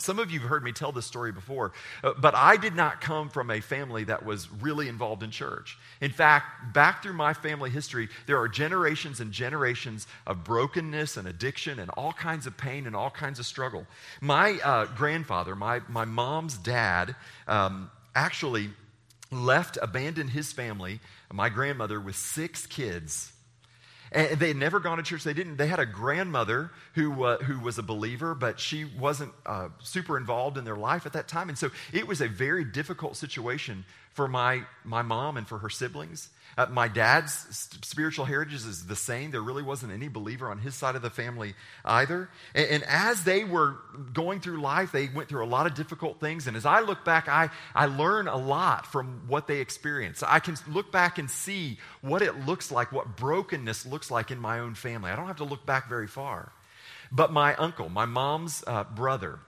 Some 0.00 0.18
of 0.18 0.30
you 0.30 0.40
have 0.40 0.48
heard 0.48 0.64
me 0.64 0.72
tell 0.72 0.92
this 0.92 1.06
story 1.06 1.30
before, 1.30 1.72
uh, 2.02 2.14
but 2.18 2.34
I 2.34 2.56
did 2.56 2.74
not 2.74 3.00
come 3.00 3.28
from 3.28 3.50
a 3.50 3.60
family 3.60 4.04
that 4.04 4.24
was 4.24 4.50
really 4.50 4.88
involved 4.88 5.22
in 5.22 5.30
church. 5.30 5.78
In 6.00 6.10
fact, 6.10 6.72
back 6.72 7.02
through 7.02 7.12
my 7.12 7.34
family 7.34 7.68
history, 7.68 8.08
there 8.26 8.38
are 8.40 8.48
generations 8.48 9.20
and 9.20 9.30
generations 9.30 10.06
of 10.26 10.42
brokenness 10.42 11.16
and 11.16 11.28
addiction 11.28 11.78
and 11.78 11.90
all 11.90 12.12
kinds 12.12 12.46
of 12.46 12.56
pain 12.56 12.86
and 12.86 12.96
all 12.96 13.10
kinds 13.10 13.38
of 13.38 13.46
struggle. 13.46 13.86
My 14.20 14.58
uh, 14.64 14.86
grandfather, 14.86 15.54
my, 15.54 15.80
my 15.88 16.06
mom's 16.06 16.56
dad, 16.56 17.14
um, 17.46 17.90
actually 18.14 18.70
left, 19.30 19.78
abandoned 19.80 20.30
his 20.30 20.52
family, 20.52 21.00
my 21.32 21.48
grandmother, 21.48 22.00
with 22.00 22.16
six 22.16 22.66
kids. 22.66 23.32
And 24.12 24.40
they 24.40 24.48
had 24.48 24.56
never 24.56 24.80
gone 24.80 24.96
to 24.96 25.02
church. 25.04 25.22
They 25.22 25.32
didn't. 25.32 25.56
They 25.56 25.68
had 25.68 25.78
a 25.78 25.86
grandmother 25.86 26.72
who 26.94 27.24
uh, 27.24 27.38
who 27.38 27.60
was 27.60 27.78
a 27.78 27.82
believer, 27.82 28.34
but 28.34 28.58
she 28.58 28.84
wasn't 28.84 29.32
uh, 29.46 29.68
super 29.82 30.16
involved 30.16 30.58
in 30.58 30.64
their 30.64 30.76
life 30.76 31.06
at 31.06 31.12
that 31.12 31.28
time. 31.28 31.48
And 31.48 31.56
so 31.56 31.70
it 31.92 32.08
was 32.08 32.20
a 32.20 32.26
very 32.28 32.64
difficult 32.64 33.16
situation 33.16 33.84
for 34.12 34.26
my 34.26 34.62
my 34.84 35.02
mom 35.02 35.36
and 35.36 35.46
for 35.46 35.58
her 35.58 35.70
siblings. 35.70 36.30
Uh, 36.56 36.66
my 36.70 36.88
dad's 36.88 37.32
spiritual 37.82 38.24
heritage 38.24 38.54
is 38.54 38.86
the 38.86 38.96
same. 38.96 39.30
There 39.30 39.42
really 39.42 39.62
wasn't 39.62 39.92
any 39.92 40.08
believer 40.08 40.50
on 40.50 40.58
his 40.58 40.74
side 40.74 40.96
of 40.96 41.02
the 41.02 41.10
family 41.10 41.54
either. 41.84 42.28
And, 42.54 42.66
and, 42.66 42.84
as 42.84 43.24
they 43.24 43.44
were 43.44 43.76
going 44.12 44.40
through 44.40 44.60
life, 44.60 44.92
they 44.92 45.08
went 45.08 45.28
through 45.28 45.44
a 45.44 45.46
lot 45.46 45.66
of 45.66 45.74
difficult 45.74 46.20
things. 46.20 46.46
And 46.46 46.56
as 46.56 46.66
I 46.66 46.80
look 46.80 47.04
back, 47.04 47.28
I, 47.28 47.50
I 47.74 47.86
learn 47.86 48.28
a 48.28 48.36
lot 48.36 48.86
from 48.86 49.22
what 49.28 49.46
they 49.46 49.60
experienced. 49.60 50.22
I 50.26 50.40
can 50.40 50.56
look 50.68 50.90
back 50.90 51.18
and 51.18 51.30
see 51.30 51.78
what 52.00 52.22
it 52.22 52.46
looks 52.46 52.70
like, 52.70 52.92
what 52.92 53.16
brokenness 53.16 53.86
looks 53.86 54.10
like 54.10 54.30
in 54.30 54.38
my 54.38 54.58
own 54.58 54.74
family. 54.74 55.10
I 55.10 55.16
don't 55.16 55.26
have 55.26 55.36
to 55.36 55.44
look 55.44 55.64
back 55.64 55.88
very 55.88 56.06
far. 56.06 56.52
But 57.12 57.32
my 57.32 57.54
uncle, 57.56 57.88
my 57.88 58.04
mom's 58.04 58.62
uh, 58.66 58.84
brother, 58.84 59.40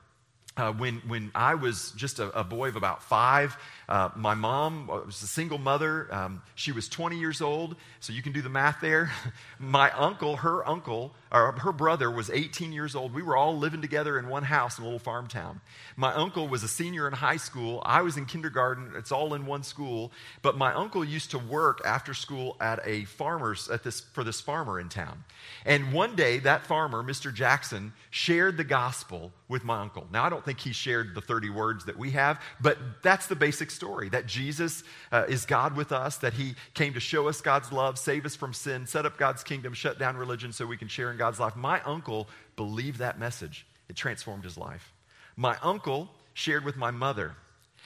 uh, 0.56 0.72
when, 0.72 0.96
when 1.06 1.30
I 1.34 1.54
was 1.54 1.92
just 1.92 2.18
a, 2.18 2.38
a 2.38 2.44
boy 2.44 2.68
of 2.68 2.76
about 2.76 3.02
five, 3.02 3.56
uh, 3.88 4.10
my 4.16 4.34
mom 4.34 4.86
was 4.86 5.22
a 5.22 5.26
single 5.26 5.58
mother. 5.58 6.12
Um, 6.12 6.42
she 6.54 6.72
was 6.72 6.88
20 6.88 7.18
years 7.18 7.40
old, 7.40 7.76
so 8.00 8.12
you 8.12 8.22
can 8.22 8.32
do 8.32 8.42
the 8.42 8.50
math 8.50 8.80
there. 8.80 9.10
my 9.58 9.90
uncle, 9.92 10.36
her 10.36 10.66
uncle, 10.68 11.14
or 11.32 11.52
her 11.52 11.72
brother 11.72 12.10
was 12.10 12.28
18 12.28 12.72
years 12.72 12.94
old. 12.94 13.14
We 13.14 13.22
were 13.22 13.36
all 13.36 13.56
living 13.56 13.80
together 13.80 14.18
in 14.18 14.28
one 14.28 14.42
house 14.42 14.78
in 14.78 14.84
a 14.84 14.86
little 14.86 14.98
farm 14.98 15.26
town. 15.26 15.60
My 15.96 16.12
uncle 16.12 16.46
was 16.46 16.62
a 16.62 16.68
senior 16.68 17.06
in 17.06 17.14
high 17.14 17.38
school. 17.38 17.82
I 17.86 18.02
was 18.02 18.18
in 18.18 18.26
kindergarten. 18.26 18.92
It's 18.96 19.10
all 19.10 19.32
in 19.32 19.46
one 19.46 19.62
school. 19.62 20.12
But 20.42 20.58
my 20.58 20.74
uncle 20.74 21.02
used 21.02 21.30
to 21.30 21.38
work 21.38 21.80
after 21.86 22.12
school 22.12 22.56
at 22.60 22.80
a 22.84 23.06
farmer's 23.06 23.70
at 23.70 23.82
this 23.82 24.00
for 24.00 24.24
this 24.24 24.42
farmer 24.42 24.78
in 24.78 24.90
town. 24.90 25.24
And 25.64 25.92
one 25.92 26.14
day, 26.16 26.38
that 26.40 26.66
farmer, 26.66 27.02
Mr. 27.02 27.32
Jackson, 27.32 27.94
shared 28.10 28.58
the 28.58 28.64
gospel 28.64 29.32
with 29.48 29.64
my 29.64 29.80
uncle. 29.80 30.06
Now, 30.12 30.24
I 30.24 30.28
don't 30.28 30.44
think 30.44 30.60
he 30.60 30.72
shared 30.72 31.14
the 31.14 31.20
30 31.20 31.50
words 31.50 31.84
that 31.86 31.98
we 31.98 32.10
have, 32.12 32.40
but 32.60 32.78
that's 33.02 33.26
the 33.26 33.36
basic 33.36 33.70
story 33.70 34.08
that 34.10 34.26
Jesus 34.26 34.82
uh, 35.10 35.24
is 35.28 35.44
God 35.46 35.76
with 35.76 35.92
us, 35.92 36.18
that 36.18 36.34
he 36.34 36.54
came 36.74 36.94
to 36.94 37.00
show 37.00 37.28
us 37.28 37.40
God's 37.40 37.72
love, 37.72 37.98
save 37.98 38.26
us 38.26 38.36
from 38.36 38.54
sin, 38.54 38.86
set 38.86 39.06
up 39.06 39.16
God's 39.16 39.42
kingdom, 39.42 39.74
shut 39.74 39.98
down 39.98 40.16
religion 40.16 40.52
so 40.52 40.66
we 40.66 40.76
can 40.76 40.88
share 40.88 41.10
in 41.10 41.18
God's 41.22 41.38
life. 41.38 41.54
My 41.54 41.80
uncle 41.82 42.28
believed 42.56 42.98
that 42.98 43.16
message, 43.16 43.64
it 43.88 43.94
transformed 43.94 44.42
his 44.42 44.58
life. 44.58 44.92
My 45.36 45.56
uncle 45.62 46.10
shared 46.34 46.64
with 46.64 46.76
my 46.76 46.90
mother. 46.90 47.36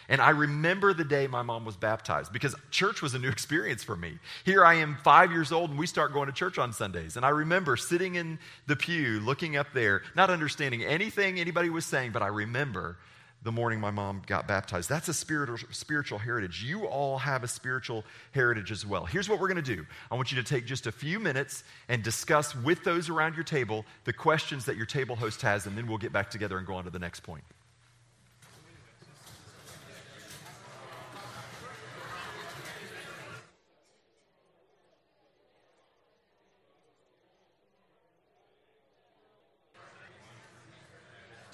And 0.08 0.22
I 0.22 0.30
remember 0.30 0.94
the 0.94 1.04
day 1.04 1.26
my 1.26 1.42
mom 1.42 1.66
was 1.66 1.76
baptized 1.76 2.32
because 2.32 2.54
church 2.70 3.02
was 3.02 3.12
a 3.12 3.18
new 3.18 3.28
experience 3.36 3.84
for 3.84 3.94
me. 3.94 4.18
Here 4.46 4.64
I 4.64 4.74
am, 4.74 4.96
five 5.04 5.32
years 5.32 5.52
old, 5.52 5.68
and 5.68 5.78
we 5.78 5.86
start 5.86 6.14
going 6.14 6.28
to 6.28 6.32
church 6.32 6.56
on 6.56 6.72
Sundays. 6.72 7.18
And 7.18 7.26
I 7.26 7.30
remember 7.30 7.76
sitting 7.76 8.14
in 8.14 8.38
the 8.66 8.76
pew, 8.76 9.20
looking 9.20 9.58
up 9.58 9.66
there, 9.74 10.02
not 10.14 10.30
understanding 10.30 10.82
anything 10.82 11.38
anybody 11.38 11.68
was 11.68 11.84
saying, 11.84 12.12
but 12.12 12.22
I 12.22 12.28
remember 12.28 12.96
the 13.42 13.52
morning 13.52 13.78
my 13.78 13.90
mom 13.90 14.22
got 14.26 14.48
baptized. 14.48 14.88
That's 14.88 15.08
a 15.08 15.14
spiritual, 15.14 15.58
spiritual 15.70 16.18
heritage. 16.18 16.62
You 16.62 16.86
all 16.86 17.18
have 17.18 17.44
a 17.44 17.48
spiritual 17.48 18.04
heritage 18.32 18.72
as 18.72 18.84
well. 18.84 19.04
Here's 19.04 19.28
what 19.28 19.38
we're 19.38 19.48
going 19.48 19.62
to 19.62 19.76
do 19.76 19.86
I 20.10 20.14
want 20.14 20.32
you 20.32 20.42
to 20.42 20.48
take 20.48 20.66
just 20.66 20.86
a 20.86 20.92
few 20.92 21.20
minutes 21.20 21.62
and 21.88 22.02
discuss 22.02 22.56
with 22.56 22.82
those 22.84 23.08
around 23.08 23.34
your 23.34 23.44
table 23.44 23.84
the 24.04 24.12
questions 24.12 24.64
that 24.64 24.76
your 24.76 24.86
table 24.86 25.16
host 25.16 25.42
has, 25.42 25.66
and 25.66 25.76
then 25.76 25.86
we'll 25.86 25.98
get 25.98 26.12
back 26.12 26.30
together 26.30 26.58
and 26.58 26.66
go 26.66 26.74
on 26.74 26.84
to 26.84 26.90
the 26.90 26.98
next 26.98 27.20
point. 27.20 27.44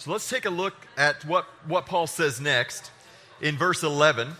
So 0.02 0.10
let's 0.10 0.28
take 0.28 0.46
a 0.46 0.50
look 0.50 0.74
at 0.96 1.24
what, 1.26 1.44
what 1.64 1.86
Paul 1.86 2.08
says 2.08 2.40
next 2.40 2.90
in 3.40 3.56
verse 3.56 3.84
11. 3.84 4.32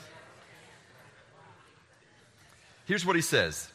Here's 2.84 3.06
what 3.06 3.14
he 3.14 3.22
says 3.22 3.70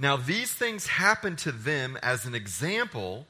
Now, 0.00 0.16
these 0.16 0.52
things 0.52 0.88
happened 0.88 1.38
to 1.38 1.52
them 1.52 1.96
as 2.02 2.26
an 2.26 2.34
example 2.34 3.24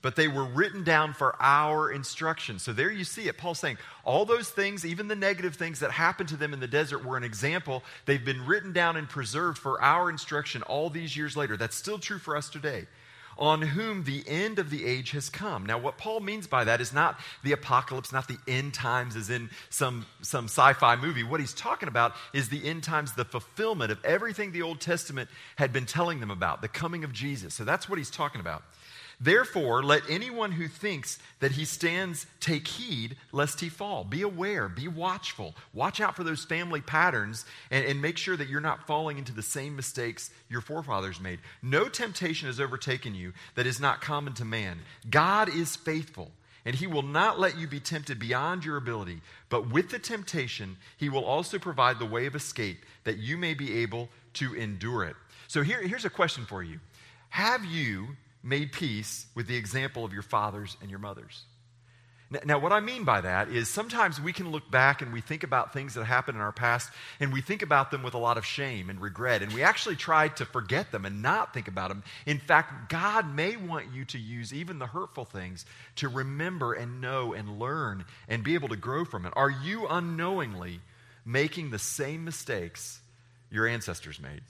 but 0.00 0.16
they 0.16 0.26
were 0.26 0.44
written 0.44 0.82
down 0.82 1.12
for 1.12 1.36
our 1.40 1.90
instruction. 1.90 2.58
So 2.58 2.72
there 2.72 2.90
you 2.90 3.04
see 3.04 3.28
it. 3.28 3.38
Paul 3.38 3.54
saying 3.54 3.78
all 4.04 4.24
those 4.24 4.50
things, 4.50 4.84
even 4.84 5.06
the 5.06 5.14
negative 5.14 5.54
things 5.54 5.78
that 5.78 5.92
happened 5.92 6.28
to 6.30 6.36
them 6.36 6.52
in 6.52 6.58
the 6.58 6.66
desert, 6.66 7.04
were 7.04 7.16
an 7.16 7.22
example. 7.22 7.84
They've 8.04 8.24
been 8.24 8.44
written 8.44 8.72
down 8.72 8.96
and 8.96 9.08
preserved 9.08 9.58
for 9.58 9.80
our 9.80 10.10
instruction 10.10 10.62
all 10.62 10.90
these 10.90 11.16
years 11.16 11.36
later. 11.36 11.56
That's 11.56 11.76
still 11.76 11.98
true 11.98 12.18
for 12.18 12.36
us 12.36 12.50
today. 12.50 12.86
On 13.42 13.60
whom 13.60 14.04
the 14.04 14.22
end 14.28 14.60
of 14.60 14.70
the 14.70 14.86
age 14.86 15.10
has 15.10 15.28
come. 15.28 15.66
Now, 15.66 15.76
what 15.76 15.98
Paul 15.98 16.20
means 16.20 16.46
by 16.46 16.62
that 16.62 16.80
is 16.80 16.92
not 16.92 17.18
the 17.42 17.50
apocalypse, 17.50 18.12
not 18.12 18.28
the 18.28 18.38
end 18.46 18.72
times 18.72 19.16
as 19.16 19.30
in 19.30 19.50
some, 19.68 20.06
some 20.20 20.44
sci 20.44 20.72
fi 20.74 20.94
movie. 20.94 21.24
What 21.24 21.40
he's 21.40 21.52
talking 21.52 21.88
about 21.88 22.14
is 22.32 22.50
the 22.50 22.64
end 22.64 22.84
times, 22.84 23.14
the 23.14 23.24
fulfillment 23.24 23.90
of 23.90 23.98
everything 24.04 24.52
the 24.52 24.62
Old 24.62 24.80
Testament 24.80 25.28
had 25.56 25.72
been 25.72 25.86
telling 25.86 26.20
them 26.20 26.30
about, 26.30 26.62
the 26.62 26.68
coming 26.68 27.02
of 27.02 27.12
Jesus. 27.12 27.52
So 27.52 27.64
that's 27.64 27.88
what 27.88 27.98
he's 27.98 28.10
talking 28.10 28.40
about. 28.40 28.62
Therefore, 29.22 29.84
let 29.84 30.02
anyone 30.10 30.50
who 30.50 30.66
thinks 30.66 31.16
that 31.38 31.52
he 31.52 31.64
stands 31.64 32.26
take 32.40 32.66
heed 32.66 33.16
lest 33.30 33.60
he 33.60 33.68
fall. 33.68 34.02
Be 34.02 34.22
aware, 34.22 34.68
be 34.68 34.88
watchful. 34.88 35.54
Watch 35.72 36.00
out 36.00 36.16
for 36.16 36.24
those 36.24 36.44
family 36.44 36.80
patterns 36.80 37.46
and, 37.70 37.84
and, 37.86 38.02
make 38.02 38.18
sure 38.18 38.36
that 38.36 38.48
you're 38.48 38.60
not 38.60 38.84
falling 38.88 39.18
into 39.18 39.32
the 39.32 39.40
same 39.40 39.76
mistakes 39.76 40.30
your 40.48 40.60
forefathers 40.60 41.20
made. 41.20 41.38
No 41.62 41.88
temptation 41.88 42.48
has 42.48 42.58
overtaken 42.58 43.14
you 43.14 43.32
that 43.54 43.64
is 43.64 43.78
not 43.78 44.00
common 44.00 44.32
to 44.34 44.44
man. 44.44 44.80
God 45.08 45.48
is 45.48 45.76
faithful, 45.76 46.32
and 46.64 46.74
he 46.74 46.88
will 46.88 47.02
not 47.02 47.38
let 47.38 47.56
you 47.56 47.68
be 47.68 47.78
tempted 47.78 48.18
beyond 48.18 48.64
your 48.64 48.76
ability. 48.76 49.20
But 49.48 49.70
with 49.70 49.90
the 49.90 50.00
temptation, 50.00 50.78
he 50.96 51.08
will 51.08 51.24
also 51.24 51.60
provide 51.60 52.00
the 52.00 52.06
way 52.06 52.26
of 52.26 52.34
escape 52.34 52.84
that 53.04 53.18
you 53.18 53.36
may 53.36 53.54
be 53.54 53.82
able 53.82 54.08
to 54.34 54.54
endure 54.54 55.04
it. 55.04 55.14
So 55.46 55.62
here, 55.62 55.80
here's 55.80 56.04
a 56.04 56.10
question 56.10 56.44
for 56.44 56.64
you 56.64 56.80
Have 57.30 57.64
you 57.64 58.16
made 58.42 58.72
peace 58.72 59.26
with 59.34 59.46
the 59.46 59.56
example 59.56 60.04
of 60.04 60.12
your 60.12 60.22
fathers 60.22 60.76
and 60.80 60.90
your 60.90 60.98
mothers. 60.98 61.44
Now, 62.44 62.58
what 62.58 62.72
I 62.72 62.80
mean 62.80 63.04
by 63.04 63.20
that 63.20 63.50
is 63.50 63.68
sometimes 63.68 64.18
we 64.18 64.32
can 64.32 64.50
look 64.50 64.70
back 64.70 65.02
and 65.02 65.12
we 65.12 65.20
think 65.20 65.42
about 65.42 65.74
things 65.74 65.94
that 65.94 66.04
happened 66.04 66.36
in 66.36 66.42
our 66.42 66.52
past 66.52 66.90
and 67.20 67.30
we 67.30 67.42
think 67.42 67.60
about 67.60 67.90
them 67.90 68.02
with 68.02 68.14
a 68.14 68.18
lot 68.18 68.38
of 68.38 68.46
shame 68.46 68.88
and 68.88 69.00
regret, 69.02 69.42
and 69.42 69.52
we 69.52 69.62
actually 69.62 69.96
try 69.96 70.28
to 70.28 70.46
forget 70.46 70.92
them 70.92 71.04
and 71.04 71.20
not 71.20 71.52
think 71.52 71.68
about 71.68 71.88
them. 71.88 72.02
In 72.24 72.38
fact, 72.38 72.88
God 72.90 73.34
may 73.34 73.56
want 73.56 73.92
you 73.92 74.06
to 74.06 74.18
use 74.18 74.54
even 74.54 74.78
the 74.78 74.86
hurtful 74.86 75.26
things 75.26 75.66
to 75.96 76.08
remember 76.08 76.72
and 76.72 77.02
know 77.02 77.34
and 77.34 77.58
learn 77.58 78.06
and 78.28 78.42
be 78.42 78.54
able 78.54 78.68
to 78.68 78.76
grow 78.76 79.04
from 79.04 79.26
it. 79.26 79.32
Are 79.36 79.50
you 79.50 79.86
unknowingly 79.86 80.80
making 81.26 81.70
the 81.70 81.78
same 81.78 82.24
mistakes 82.24 83.00
your 83.50 83.66
ancestors 83.66 84.18
made? 84.18 84.40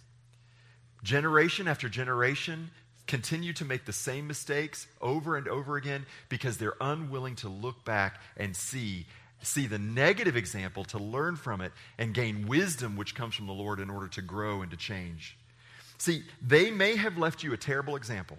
Generation 1.02 1.66
after 1.66 1.88
generation, 1.88 2.70
continue 3.06 3.52
to 3.54 3.64
make 3.64 3.84
the 3.84 3.92
same 3.92 4.26
mistakes 4.26 4.86
over 5.00 5.36
and 5.36 5.48
over 5.48 5.76
again 5.76 6.06
because 6.28 6.56
they're 6.56 6.76
unwilling 6.80 7.36
to 7.36 7.48
look 7.48 7.84
back 7.84 8.20
and 8.36 8.56
see 8.56 9.06
see 9.44 9.66
the 9.66 9.78
negative 9.78 10.36
example 10.36 10.84
to 10.84 10.98
learn 10.98 11.34
from 11.34 11.60
it 11.60 11.72
and 11.98 12.14
gain 12.14 12.46
wisdom 12.46 12.96
which 12.96 13.14
comes 13.14 13.34
from 13.34 13.48
the 13.48 13.52
Lord 13.52 13.80
in 13.80 13.90
order 13.90 14.06
to 14.06 14.22
grow 14.22 14.62
and 14.62 14.70
to 14.70 14.76
change. 14.76 15.36
See, 15.98 16.22
they 16.40 16.70
may 16.70 16.96
have 16.96 17.18
left 17.18 17.42
you 17.42 17.52
a 17.52 17.56
terrible 17.56 17.96
example. 17.96 18.38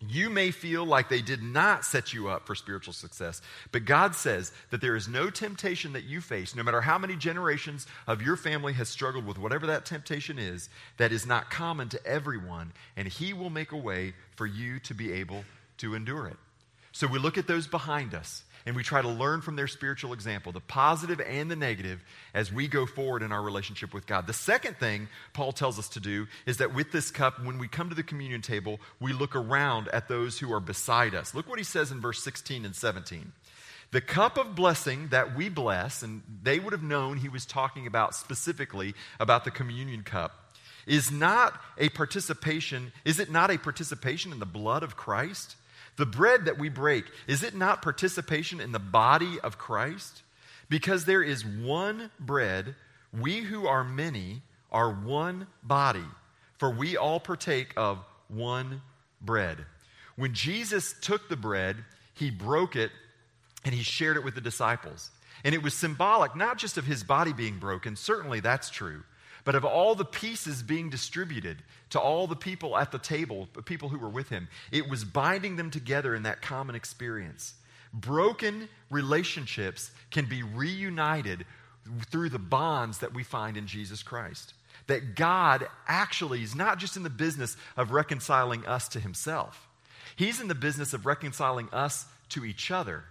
You 0.00 0.30
may 0.30 0.52
feel 0.52 0.84
like 0.84 1.08
they 1.08 1.22
did 1.22 1.42
not 1.42 1.84
set 1.84 2.12
you 2.12 2.28
up 2.28 2.46
for 2.46 2.54
spiritual 2.54 2.92
success, 2.92 3.42
but 3.72 3.84
God 3.84 4.14
says 4.14 4.52
that 4.70 4.80
there 4.80 4.94
is 4.94 5.08
no 5.08 5.28
temptation 5.28 5.92
that 5.94 6.04
you 6.04 6.20
face, 6.20 6.54
no 6.54 6.62
matter 6.62 6.80
how 6.80 6.98
many 6.98 7.16
generations 7.16 7.86
of 8.06 8.22
your 8.22 8.36
family 8.36 8.72
has 8.74 8.88
struggled 8.88 9.26
with 9.26 9.38
whatever 9.38 9.66
that 9.66 9.84
temptation 9.84 10.38
is, 10.38 10.68
that 10.98 11.10
is 11.10 11.26
not 11.26 11.50
common 11.50 11.88
to 11.88 12.06
everyone, 12.06 12.72
and 12.96 13.08
He 13.08 13.32
will 13.32 13.50
make 13.50 13.72
a 13.72 13.76
way 13.76 14.14
for 14.36 14.46
you 14.46 14.78
to 14.80 14.94
be 14.94 15.12
able 15.14 15.44
to 15.78 15.96
endure 15.96 16.28
it. 16.28 16.36
So 16.92 17.08
we 17.08 17.18
look 17.18 17.36
at 17.36 17.48
those 17.48 17.66
behind 17.66 18.14
us 18.14 18.44
and 18.66 18.76
we 18.76 18.82
try 18.82 19.02
to 19.02 19.08
learn 19.08 19.40
from 19.40 19.56
their 19.56 19.66
spiritual 19.66 20.12
example, 20.12 20.52
the 20.52 20.60
positive 20.60 21.20
and 21.20 21.50
the 21.50 21.56
negative, 21.56 22.02
as 22.34 22.52
we 22.52 22.68
go 22.68 22.86
forward 22.86 23.22
in 23.22 23.32
our 23.32 23.42
relationship 23.42 23.94
with 23.94 24.06
God. 24.06 24.26
The 24.26 24.32
second 24.32 24.76
thing 24.78 25.08
Paul 25.32 25.52
tells 25.52 25.78
us 25.78 25.88
to 25.90 26.00
do 26.00 26.26
is 26.46 26.58
that 26.58 26.74
with 26.74 26.92
this 26.92 27.10
cup, 27.10 27.42
when 27.44 27.58
we 27.58 27.68
come 27.68 27.88
to 27.88 27.94
the 27.94 28.02
communion 28.02 28.42
table, 28.42 28.80
we 29.00 29.12
look 29.12 29.34
around 29.34 29.88
at 29.88 30.08
those 30.08 30.38
who 30.38 30.52
are 30.52 30.60
beside 30.60 31.14
us. 31.14 31.34
Look 31.34 31.48
what 31.48 31.58
he 31.58 31.64
says 31.64 31.90
in 31.90 32.00
verse 32.00 32.22
16 32.22 32.64
and 32.64 32.74
17. 32.74 33.32
The 33.90 34.00
cup 34.02 34.36
of 34.36 34.54
blessing 34.54 35.08
that 35.08 35.34
we 35.34 35.48
bless, 35.48 36.02
and 36.02 36.22
they 36.42 36.58
would 36.58 36.74
have 36.74 36.82
known 36.82 37.16
he 37.16 37.30
was 37.30 37.46
talking 37.46 37.86
about 37.86 38.14
specifically 38.14 38.94
about 39.18 39.44
the 39.44 39.50
communion 39.50 40.02
cup, 40.02 40.54
is 40.86 41.10
not 41.10 41.58
a 41.78 41.88
participation, 41.90 42.92
is 43.04 43.18
it 43.18 43.30
not 43.30 43.50
a 43.50 43.58
participation 43.58 44.32
in 44.32 44.40
the 44.40 44.46
blood 44.46 44.82
of 44.82 44.96
Christ? 44.96 45.56
The 45.98 46.06
bread 46.06 46.44
that 46.44 46.58
we 46.58 46.68
break, 46.68 47.04
is 47.26 47.42
it 47.42 47.54
not 47.54 47.82
participation 47.82 48.60
in 48.60 48.70
the 48.72 48.78
body 48.78 49.38
of 49.40 49.58
Christ? 49.58 50.22
Because 50.68 51.04
there 51.04 51.22
is 51.22 51.44
one 51.44 52.10
bread, 52.20 52.76
we 53.12 53.40
who 53.40 53.66
are 53.66 53.82
many 53.82 54.42
are 54.70 54.92
one 54.92 55.48
body, 55.62 56.04
for 56.56 56.70
we 56.70 56.96
all 56.96 57.18
partake 57.18 57.72
of 57.76 57.98
one 58.28 58.80
bread. 59.20 59.66
When 60.14 60.34
Jesus 60.34 60.94
took 61.00 61.28
the 61.28 61.36
bread, 61.36 61.76
he 62.14 62.30
broke 62.30 62.76
it 62.76 62.92
and 63.64 63.74
he 63.74 63.82
shared 63.82 64.16
it 64.16 64.24
with 64.24 64.36
the 64.36 64.40
disciples. 64.40 65.10
And 65.42 65.54
it 65.54 65.62
was 65.62 65.74
symbolic 65.74 66.36
not 66.36 66.58
just 66.58 66.78
of 66.78 66.84
his 66.84 67.02
body 67.02 67.32
being 67.32 67.58
broken, 67.58 67.96
certainly 67.96 68.38
that's 68.40 68.70
true, 68.70 69.02
but 69.48 69.54
of 69.54 69.64
all 69.64 69.94
the 69.94 70.04
pieces 70.04 70.62
being 70.62 70.90
distributed 70.90 71.62
to 71.88 71.98
all 71.98 72.26
the 72.26 72.36
people 72.36 72.76
at 72.76 72.92
the 72.92 72.98
table, 72.98 73.48
the 73.54 73.62
people 73.62 73.88
who 73.88 73.98
were 73.98 74.10
with 74.10 74.28
him. 74.28 74.46
It 74.70 74.90
was 74.90 75.04
binding 75.04 75.56
them 75.56 75.70
together 75.70 76.14
in 76.14 76.24
that 76.24 76.42
common 76.42 76.76
experience. 76.76 77.54
Broken 77.94 78.68
relationships 78.90 79.90
can 80.10 80.26
be 80.26 80.42
reunited 80.42 81.46
through 82.10 82.28
the 82.28 82.38
bonds 82.38 82.98
that 82.98 83.14
we 83.14 83.22
find 83.22 83.56
in 83.56 83.66
Jesus 83.66 84.02
Christ. 84.02 84.52
That 84.86 85.14
God 85.14 85.66
actually 85.86 86.42
is 86.42 86.54
not 86.54 86.78
just 86.78 86.98
in 86.98 87.02
the 87.02 87.08
business 87.08 87.56
of 87.74 87.92
reconciling 87.92 88.66
us 88.66 88.86
to 88.88 89.00
himself, 89.00 89.66
He's 90.14 90.42
in 90.42 90.48
the 90.48 90.54
business 90.54 90.92
of 90.92 91.06
reconciling 91.06 91.70
us 91.72 92.04
to 92.28 92.44
each 92.44 92.70
other 92.70 93.04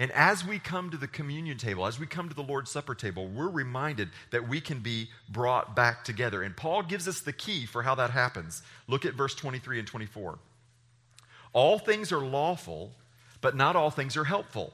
and 0.00 0.10
as 0.12 0.46
we 0.46 0.58
come 0.58 0.88
to 0.90 0.96
the 0.96 1.06
communion 1.06 1.58
table, 1.58 1.86
as 1.86 2.00
we 2.00 2.06
come 2.06 2.30
to 2.30 2.34
the 2.34 2.42
Lord's 2.42 2.70
Supper 2.70 2.94
table, 2.94 3.28
we're 3.28 3.50
reminded 3.50 4.08
that 4.30 4.48
we 4.48 4.58
can 4.58 4.78
be 4.78 5.10
brought 5.28 5.76
back 5.76 6.04
together. 6.04 6.42
And 6.42 6.56
Paul 6.56 6.82
gives 6.82 7.06
us 7.06 7.20
the 7.20 7.34
key 7.34 7.66
for 7.66 7.82
how 7.82 7.94
that 7.96 8.08
happens. 8.08 8.62
Look 8.88 9.04
at 9.04 9.12
verse 9.12 9.34
23 9.34 9.78
and 9.78 9.86
24. 9.86 10.38
All 11.52 11.78
things 11.78 12.12
are 12.12 12.24
lawful, 12.24 12.92
but 13.42 13.54
not 13.54 13.76
all 13.76 13.90
things 13.90 14.16
are 14.16 14.24
helpful. 14.24 14.72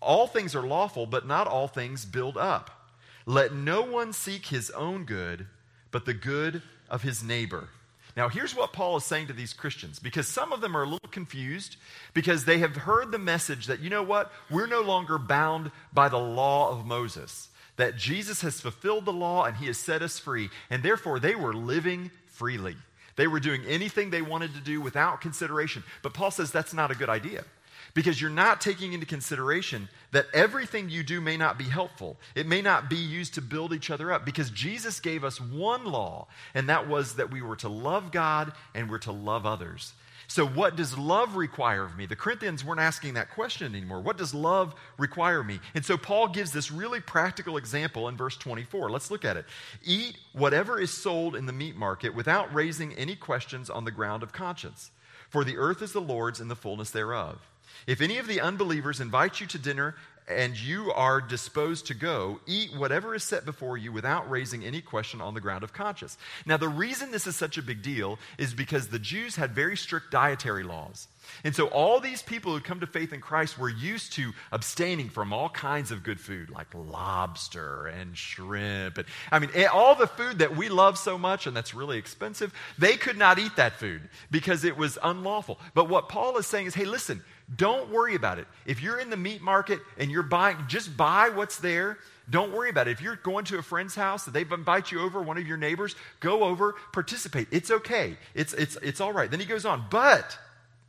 All 0.00 0.26
things 0.26 0.56
are 0.56 0.66
lawful, 0.66 1.06
but 1.06 1.28
not 1.28 1.46
all 1.46 1.68
things 1.68 2.04
build 2.04 2.36
up. 2.36 2.90
Let 3.26 3.54
no 3.54 3.82
one 3.82 4.12
seek 4.12 4.46
his 4.46 4.68
own 4.70 5.04
good, 5.04 5.46
but 5.92 6.06
the 6.06 6.14
good 6.14 6.62
of 6.88 7.02
his 7.02 7.22
neighbor. 7.22 7.68
Now, 8.16 8.28
here's 8.28 8.54
what 8.54 8.72
Paul 8.72 8.96
is 8.96 9.04
saying 9.04 9.28
to 9.28 9.32
these 9.32 9.52
Christians 9.52 9.98
because 9.98 10.26
some 10.26 10.52
of 10.52 10.60
them 10.60 10.76
are 10.76 10.82
a 10.82 10.88
little 10.88 11.08
confused 11.10 11.76
because 12.14 12.44
they 12.44 12.58
have 12.58 12.76
heard 12.76 13.12
the 13.12 13.18
message 13.18 13.66
that, 13.66 13.80
you 13.80 13.90
know 13.90 14.02
what, 14.02 14.32
we're 14.50 14.66
no 14.66 14.80
longer 14.80 15.18
bound 15.18 15.70
by 15.92 16.08
the 16.08 16.18
law 16.18 16.70
of 16.70 16.86
Moses, 16.86 17.48
that 17.76 17.96
Jesus 17.96 18.40
has 18.42 18.60
fulfilled 18.60 19.04
the 19.04 19.12
law 19.12 19.44
and 19.44 19.56
he 19.56 19.66
has 19.66 19.78
set 19.78 20.02
us 20.02 20.18
free, 20.18 20.50
and 20.70 20.82
therefore 20.82 21.20
they 21.20 21.34
were 21.34 21.54
living 21.54 22.10
freely. 22.26 22.76
They 23.16 23.26
were 23.26 23.40
doing 23.40 23.64
anything 23.66 24.10
they 24.10 24.22
wanted 24.22 24.54
to 24.54 24.60
do 24.60 24.80
without 24.80 25.20
consideration. 25.20 25.84
But 26.02 26.14
Paul 26.14 26.30
says 26.30 26.50
that's 26.50 26.72
not 26.74 26.90
a 26.90 26.94
good 26.94 27.10
idea 27.10 27.44
because 27.94 28.20
you're 28.20 28.30
not 28.30 28.60
taking 28.60 28.92
into 28.92 29.06
consideration 29.06 29.88
that 30.12 30.26
everything 30.32 30.88
you 30.88 31.02
do 31.02 31.20
may 31.20 31.36
not 31.36 31.58
be 31.58 31.64
helpful. 31.64 32.16
It 32.34 32.46
may 32.46 32.62
not 32.62 32.90
be 32.90 32.96
used 32.96 33.34
to 33.34 33.42
build 33.42 33.72
each 33.72 33.90
other 33.90 34.12
up 34.12 34.24
because 34.24 34.50
Jesus 34.50 35.00
gave 35.00 35.24
us 35.24 35.40
one 35.40 35.84
law, 35.84 36.26
and 36.54 36.68
that 36.68 36.88
was 36.88 37.16
that 37.16 37.30
we 37.30 37.42
were 37.42 37.56
to 37.56 37.68
love 37.68 38.12
God 38.12 38.52
and 38.74 38.90
we're 38.90 38.98
to 38.98 39.12
love 39.12 39.46
others. 39.46 39.92
So, 40.30 40.46
what 40.46 40.76
does 40.76 40.96
love 40.96 41.34
require 41.34 41.82
of 41.82 41.96
me? 41.96 42.06
The 42.06 42.14
Corinthians 42.14 42.64
weren't 42.64 42.78
asking 42.78 43.14
that 43.14 43.32
question 43.32 43.74
anymore. 43.74 44.00
What 44.00 44.16
does 44.16 44.32
love 44.32 44.76
require 44.96 45.42
me? 45.42 45.58
And 45.74 45.84
so, 45.84 45.96
Paul 45.98 46.28
gives 46.28 46.52
this 46.52 46.70
really 46.70 47.00
practical 47.00 47.56
example 47.56 48.06
in 48.06 48.16
verse 48.16 48.36
24. 48.36 48.90
Let's 48.90 49.10
look 49.10 49.24
at 49.24 49.36
it. 49.36 49.44
Eat 49.82 50.16
whatever 50.32 50.78
is 50.78 50.92
sold 50.92 51.34
in 51.34 51.46
the 51.46 51.52
meat 51.52 51.74
market 51.74 52.14
without 52.14 52.54
raising 52.54 52.94
any 52.94 53.16
questions 53.16 53.68
on 53.68 53.84
the 53.84 53.90
ground 53.90 54.22
of 54.22 54.32
conscience, 54.32 54.92
for 55.30 55.42
the 55.42 55.56
earth 55.56 55.82
is 55.82 55.92
the 55.92 56.00
Lord's 56.00 56.38
and 56.38 56.48
the 56.48 56.54
fullness 56.54 56.92
thereof. 56.92 57.49
If 57.86 58.00
any 58.00 58.18
of 58.18 58.26
the 58.26 58.40
unbelievers 58.40 59.00
invite 59.00 59.40
you 59.40 59.46
to 59.48 59.58
dinner 59.58 59.94
and 60.30 60.58
you 60.58 60.92
are 60.92 61.20
disposed 61.20 61.86
to 61.86 61.94
go, 61.94 62.40
eat 62.46 62.74
whatever 62.76 63.14
is 63.14 63.24
set 63.24 63.44
before 63.44 63.76
you 63.76 63.92
without 63.92 64.30
raising 64.30 64.64
any 64.64 64.80
question 64.80 65.20
on 65.20 65.34
the 65.34 65.40
ground 65.40 65.64
of 65.64 65.72
conscience. 65.72 66.16
Now, 66.46 66.56
the 66.56 66.68
reason 66.68 67.10
this 67.10 67.26
is 67.26 67.36
such 67.36 67.58
a 67.58 67.62
big 67.62 67.82
deal 67.82 68.18
is 68.38 68.54
because 68.54 68.88
the 68.88 68.98
Jews 68.98 69.36
had 69.36 69.50
very 69.52 69.76
strict 69.76 70.10
dietary 70.10 70.62
laws. 70.62 71.08
And 71.44 71.54
so, 71.54 71.66
all 71.68 72.00
these 72.00 72.22
people 72.22 72.52
who 72.52 72.60
come 72.60 72.80
to 72.80 72.86
faith 72.86 73.12
in 73.12 73.20
Christ 73.20 73.58
were 73.58 73.68
used 73.68 74.14
to 74.14 74.32
abstaining 74.50 75.10
from 75.10 75.32
all 75.32 75.48
kinds 75.48 75.90
of 75.90 76.02
good 76.02 76.20
food, 76.20 76.50
like 76.50 76.66
lobster 76.74 77.86
and 77.86 78.16
shrimp. 78.16 78.98
And, 78.98 79.06
I 79.30 79.38
mean, 79.38 79.50
eh, 79.54 79.66
all 79.66 79.94
the 79.94 80.06
food 80.06 80.38
that 80.38 80.56
we 80.56 80.68
love 80.68 80.98
so 80.98 81.18
much 81.18 81.46
and 81.46 81.56
that's 81.56 81.74
really 81.74 81.98
expensive, 81.98 82.52
they 82.78 82.96
could 82.96 83.16
not 83.16 83.38
eat 83.38 83.56
that 83.56 83.74
food 83.74 84.02
because 84.30 84.64
it 84.64 84.76
was 84.76 84.98
unlawful. 85.02 85.58
But 85.74 85.88
what 85.88 86.08
Paul 86.08 86.36
is 86.38 86.46
saying 86.46 86.66
is 86.66 86.74
hey, 86.74 86.84
listen, 86.84 87.22
don't 87.54 87.90
worry 87.90 88.14
about 88.14 88.38
it. 88.38 88.46
If 88.66 88.82
you're 88.82 88.98
in 88.98 89.10
the 89.10 89.16
meat 89.16 89.42
market 89.42 89.80
and 89.98 90.10
you're 90.10 90.22
buying, 90.22 90.56
just 90.68 90.96
buy 90.96 91.30
what's 91.30 91.58
there. 91.58 91.98
Don't 92.28 92.52
worry 92.52 92.70
about 92.70 92.86
it. 92.86 92.92
If 92.92 93.02
you're 93.02 93.16
going 93.16 93.44
to 93.46 93.58
a 93.58 93.62
friend's 93.62 93.96
house 93.96 94.26
and 94.26 94.34
they 94.34 94.42
invite 94.42 94.92
you 94.92 95.00
over, 95.00 95.20
one 95.20 95.36
of 95.36 95.46
your 95.46 95.56
neighbors, 95.56 95.96
go 96.20 96.44
over, 96.44 96.76
participate. 96.92 97.48
It's 97.50 97.70
okay. 97.70 98.16
It's, 98.34 98.52
it's, 98.54 98.76
it's 98.76 99.00
all 99.00 99.12
right. 99.12 99.30
Then 99.30 99.40
he 99.40 99.46
goes 99.46 99.64
on, 99.64 99.86
but 99.90 100.38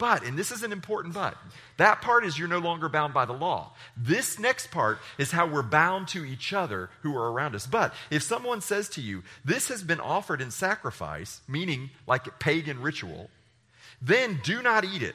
but, 0.02 0.24
and 0.24 0.36
this 0.36 0.52
is 0.52 0.64
an 0.64 0.72
important 0.72 1.14
but, 1.14 1.38
that 1.78 2.02
part 2.02 2.26
is 2.26 2.40
you're 2.40 2.48
no 2.48 2.58
longer 2.58 2.90
bound 2.90 3.14
by 3.14 3.26
the 3.26 3.34
law. 3.34 3.74
This 3.96 4.40
next 4.40 4.72
part 4.72 4.98
is 5.20 5.30
how 5.30 5.46
we're 5.46 5.62
bound 5.62 6.08
to 6.08 6.26
each 6.26 6.54
other 6.54 6.90
who 7.04 7.16
are 7.16 7.32
around 7.32 7.54
us. 7.54 7.68
But 7.68 7.94
if 8.10 8.24
someone 8.24 8.62
says 8.62 8.90
to 8.90 9.02
you, 9.02 9.22
this 9.46 9.68
has 9.68 9.84
been 9.84 10.00
offered 10.00 10.42
in 10.42 10.50
sacrifice, 10.50 11.42
meaning 11.48 11.92
like 12.08 12.26
a 12.26 12.32
pagan 12.32 12.82
ritual, 12.82 13.30
then 14.02 14.40
do 14.44 14.64
not 14.64 14.84
eat 14.84 15.04
it 15.04 15.14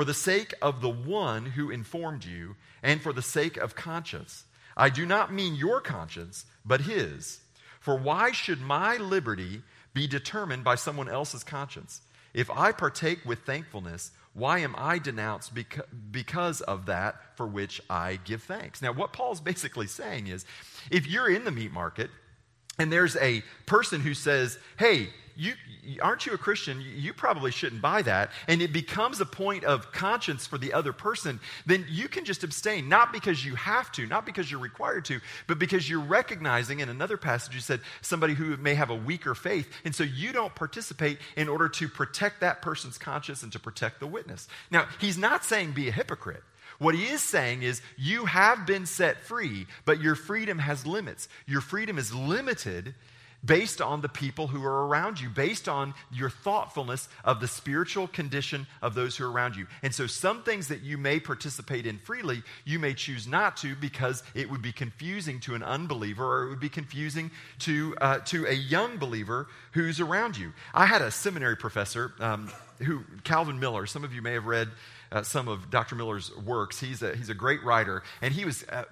for 0.00 0.04
the 0.06 0.14
sake 0.14 0.54
of 0.62 0.80
the 0.80 0.88
one 0.88 1.44
who 1.44 1.68
informed 1.68 2.24
you 2.24 2.56
and 2.82 3.02
for 3.02 3.12
the 3.12 3.20
sake 3.20 3.58
of 3.58 3.74
conscience. 3.74 4.44
I 4.74 4.88
do 4.88 5.04
not 5.04 5.30
mean 5.30 5.56
your 5.56 5.82
conscience, 5.82 6.46
but 6.64 6.80
his. 6.80 7.40
For 7.80 7.98
why 7.98 8.32
should 8.32 8.62
my 8.62 8.96
liberty 8.96 9.60
be 9.92 10.06
determined 10.06 10.64
by 10.64 10.76
someone 10.76 11.10
else's 11.10 11.44
conscience? 11.44 12.00
If 12.32 12.48
I 12.48 12.72
partake 12.72 13.26
with 13.26 13.40
thankfulness, 13.40 14.12
why 14.32 14.60
am 14.60 14.74
I 14.78 14.98
denounced 14.98 15.52
because 16.10 16.62
of 16.62 16.86
that 16.86 17.36
for 17.36 17.46
which 17.46 17.82
I 17.90 18.20
give 18.24 18.42
thanks? 18.42 18.80
Now, 18.80 18.92
what 18.92 19.12
Paul's 19.12 19.40
basically 19.52 19.86
saying 19.86 20.28
is 20.28 20.46
if 20.90 21.06
you're 21.06 21.28
in 21.28 21.44
the 21.44 21.50
meat 21.50 21.72
market 21.72 22.08
and 22.78 22.90
there's 22.90 23.16
a 23.16 23.42
person 23.66 24.00
who 24.00 24.14
says, 24.14 24.58
hey, 24.78 25.10
you, 25.40 25.54
aren't 26.02 26.26
you 26.26 26.34
a 26.34 26.38
Christian? 26.38 26.84
You 26.94 27.14
probably 27.14 27.50
shouldn't 27.50 27.80
buy 27.80 28.02
that. 28.02 28.30
And 28.46 28.60
it 28.60 28.74
becomes 28.74 29.22
a 29.22 29.26
point 29.26 29.64
of 29.64 29.90
conscience 29.90 30.46
for 30.46 30.58
the 30.58 30.74
other 30.74 30.92
person, 30.92 31.40
then 31.64 31.86
you 31.88 32.08
can 32.08 32.26
just 32.26 32.44
abstain, 32.44 32.90
not 32.90 33.10
because 33.10 33.42
you 33.42 33.54
have 33.54 33.90
to, 33.92 34.06
not 34.06 34.26
because 34.26 34.50
you're 34.50 34.60
required 34.60 35.06
to, 35.06 35.20
but 35.46 35.58
because 35.58 35.88
you're 35.88 36.00
recognizing 36.00 36.80
in 36.80 36.90
another 36.90 37.16
passage 37.16 37.54
you 37.54 37.60
said 37.60 37.80
somebody 38.02 38.34
who 38.34 38.54
may 38.58 38.74
have 38.74 38.90
a 38.90 38.94
weaker 38.94 39.34
faith. 39.34 39.66
And 39.84 39.94
so 39.94 40.04
you 40.04 40.32
don't 40.32 40.54
participate 40.54 41.18
in 41.36 41.48
order 41.48 41.70
to 41.70 41.88
protect 41.88 42.40
that 42.40 42.60
person's 42.60 42.98
conscience 42.98 43.42
and 43.42 43.50
to 43.52 43.58
protect 43.58 43.98
the 43.98 44.06
witness. 44.06 44.46
Now, 44.70 44.88
he's 45.00 45.16
not 45.16 45.44
saying 45.44 45.72
be 45.72 45.88
a 45.88 45.92
hypocrite. 45.92 46.42
What 46.78 46.94
he 46.94 47.04
is 47.04 47.22
saying 47.22 47.62
is, 47.62 47.82
you 47.96 48.24
have 48.24 48.66
been 48.66 48.86
set 48.86 49.20
free, 49.20 49.66
but 49.84 50.00
your 50.00 50.14
freedom 50.14 50.58
has 50.58 50.86
limits. 50.86 51.28
Your 51.46 51.60
freedom 51.60 51.98
is 51.98 52.14
limited 52.14 52.94
based 53.44 53.80
on 53.80 54.00
the 54.00 54.08
people 54.08 54.46
who 54.46 54.64
are 54.64 54.86
around 54.86 55.20
you, 55.20 55.28
based 55.28 55.68
on 55.68 55.94
your 56.12 56.30
thoughtfulness 56.30 57.08
of 57.24 57.40
the 57.40 57.48
spiritual 57.48 58.06
condition 58.06 58.66
of 58.82 58.94
those 58.94 59.16
who 59.16 59.24
are 59.24 59.30
around 59.30 59.56
you. 59.56 59.66
And 59.82 59.94
so, 59.94 60.06
some 60.06 60.42
things 60.42 60.68
that 60.68 60.82
you 60.82 60.98
may 60.98 61.20
participate 61.20 61.86
in 61.86 61.98
freely, 61.98 62.42
you 62.64 62.78
may 62.78 62.94
choose 62.94 63.26
not 63.26 63.56
to 63.58 63.74
because 63.74 64.22
it 64.34 64.50
would 64.50 64.62
be 64.62 64.72
confusing 64.72 65.40
to 65.40 65.54
an 65.54 65.62
unbeliever 65.62 66.24
or 66.24 66.46
it 66.46 66.50
would 66.50 66.60
be 66.60 66.68
confusing 66.68 67.30
to, 67.60 67.94
uh, 68.00 68.18
to 68.26 68.46
a 68.46 68.54
young 68.54 68.98
believer 68.98 69.48
who's 69.72 70.00
around 70.00 70.36
you. 70.36 70.52
I 70.74 70.86
had 70.86 71.02
a 71.02 71.10
seminary 71.10 71.56
professor 71.56 72.12
um, 72.20 72.50
who, 72.78 73.04
Calvin 73.24 73.58
Miller, 73.58 73.86
some 73.86 74.04
of 74.04 74.14
you 74.14 74.22
may 74.22 74.32
have 74.32 74.46
read. 74.46 74.68
Uh, 75.12 75.24
some 75.24 75.48
of 75.48 75.70
Dr. 75.70 75.96
Miller's 75.96 76.30
works. 76.36 76.78
He's 76.78 77.02
a, 77.02 77.16
he's 77.16 77.30
a 77.30 77.34
great 77.34 77.64
writer, 77.64 78.04
and 78.22 78.32
he 78.32 78.44
was, 78.44 78.64
uh, 78.68 78.84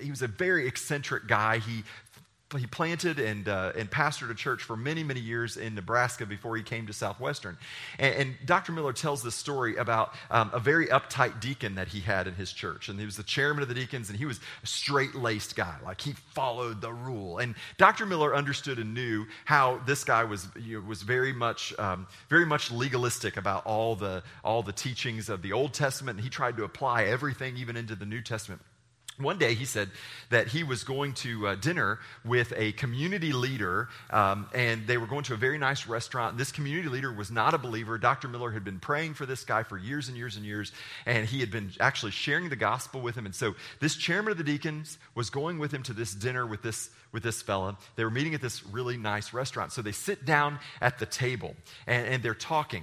he 0.00 0.08
was 0.08 0.22
a 0.22 0.26
very 0.26 0.66
eccentric 0.66 1.26
guy. 1.26 1.58
He 1.58 1.84
he 2.56 2.66
planted 2.66 3.18
and, 3.18 3.48
uh, 3.48 3.72
and 3.76 3.90
pastored 3.90 4.30
a 4.30 4.34
church 4.34 4.62
for 4.62 4.76
many, 4.76 5.02
many 5.02 5.18
years 5.18 5.56
in 5.56 5.74
Nebraska 5.74 6.24
before 6.24 6.56
he 6.56 6.62
came 6.62 6.86
to 6.86 6.92
Southwestern. 6.92 7.58
And, 7.98 8.14
and 8.14 8.36
Dr. 8.44 8.70
Miller 8.70 8.92
tells 8.92 9.20
this 9.20 9.34
story 9.34 9.74
about 9.76 10.14
um, 10.30 10.50
a 10.52 10.60
very 10.60 10.86
uptight 10.86 11.40
deacon 11.40 11.74
that 11.74 11.88
he 11.88 11.98
had 11.98 12.28
in 12.28 12.34
his 12.34 12.52
church. 12.52 12.88
And 12.88 13.00
he 13.00 13.04
was 13.04 13.16
the 13.16 13.24
chairman 13.24 13.64
of 13.64 13.68
the 13.68 13.74
deacons, 13.74 14.10
and 14.10 14.18
he 14.18 14.26
was 14.26 14.38
a 14.62 14.66
straight 14.66 15.16
laced 15.16 15.56
guy. 15.56 15.74
Like 15.84 16.00
he 16.00 16.12
followed 16.12 16.80
the 16.80 16.92
rule. 16.92 17.38
And 17.38 17.56
Dr. 17.78 18.06
Miller 18.06 18.32
understood 18.32 18.78
and 18.78 18.94
knew 18.94 19.26
how 19.44 19.78
this 19.84 20.04
guy 20.04 20.22
was, 20.22 20.46
you 20.56 20.80
know, 20.80 20.86
was 20.86 21.02
very, 21.02 21.32
much, 21.32 21.76
um, 21.80 22.06
very 22.28 22.46
much 22.46 22.70
legalistic 22.70 23.36
about 23.36 23.66
all 23.66 23.96
the, 23.96 24.22
all 24.44 24.62
the 24.62 24.72
teachings 24.72 25.28
of 25.28 25.42
the 25.42 25.52
Old 25.52 25.74
Testament. 25.74 26.18
And 26.18 26.24
he 26.24 26.30
tried 26.30 26.56
to 26.58 26.64
apply 26.64 27.04
everything, 27.04 27.56
even 27.56 27.76
into 27.76 27.96
the 27.96 28.06
New 28.06 28.22
Testament. 28.22 28.62
One 29.18 29.38
day 29.38 29.54
he 29.54 29.64
said 29.64 29.88
that 30.28 30.48
he 30.48 30.62
was 30.62 30.84
going 30.84 31.14
to 31.14 31.48
uh, 31.48 31.54
dinner 31.54 32.00
with 32.22 32.52
a 32.54 32.72
community 32.72 33.32
leader, 33.32 33.88
um, 34.10 34.46
and 34.54 34.86
they 34.86 34.98
were 34.98 35.06
going 35.06 35.24
to 35.24 35.34
a 35.34 35.38
very 35.38 35.56
nice 35.56 35.86
restaurant. 35.86 36.36
This 36.36 36.52
community 36.52 36.90
leader 36.90 37.10
was 37.10 37.30
not 37.30 37.54
a 37.54 37.58
believer. 37.58 37.96
Dr. 37.96 38.28
Miller 38.28 38.50
had 38.50 38.62
been 38.62 38.78
praying 38.78 39.14
for 39.14 39.24
this 39.24 39.42
guy 39.42 39.62
for 39.62 39.78
years 39.78 40.08
and 40.08 40.18
years 40.18 40.36
and 40.36 40.44
years, 40.44 40.70
and 41.06 41.26
he 41.26 41.40
had 41.40 41.50
been 41.50 41.72
actually 41.80 42.12
sharing 42.12 42.50
the 42.50 42.56
gospel 42.56 43.00
with 43.00 43.14
him. 43.14 43.24
And 43.24 43.34
so 43.34 43.54
this 43.80 43.96
chairman 43.96 44.32
of 44.32 44.38
the 44.38 44.44
deacons 44.44 44.98
was 45.14 45.30
going 45.30 45.58
with 45.58 45.72
him 45.72 45.82
to 45.84 45.94
this 45.94 46.14
dinner 46.14 46.46
with 46.46 46.60
this, 46.60 46.90
with 47.10 47.22
this 47.22 47.40
fella. 47.40 47.78
They 47.96 48.04
were 48.04 48.10
meeting 48.10 48.34
at 48.34 48.42
this 48.42 48.66
really 48.66 48.98
nice 48.98 49.32
restaurant. 49.32 49.72
So 49.72 49.80
they 49.80 49.92
sit 49.92 50.26
down 50.26 50.58
at 50.82 50.98
the 50.98 51.06
table, 51.06 51.56
and, 51.86 52.06
and 52.06 52.22
they're 52.22 52.34
talking. 52.34 52.82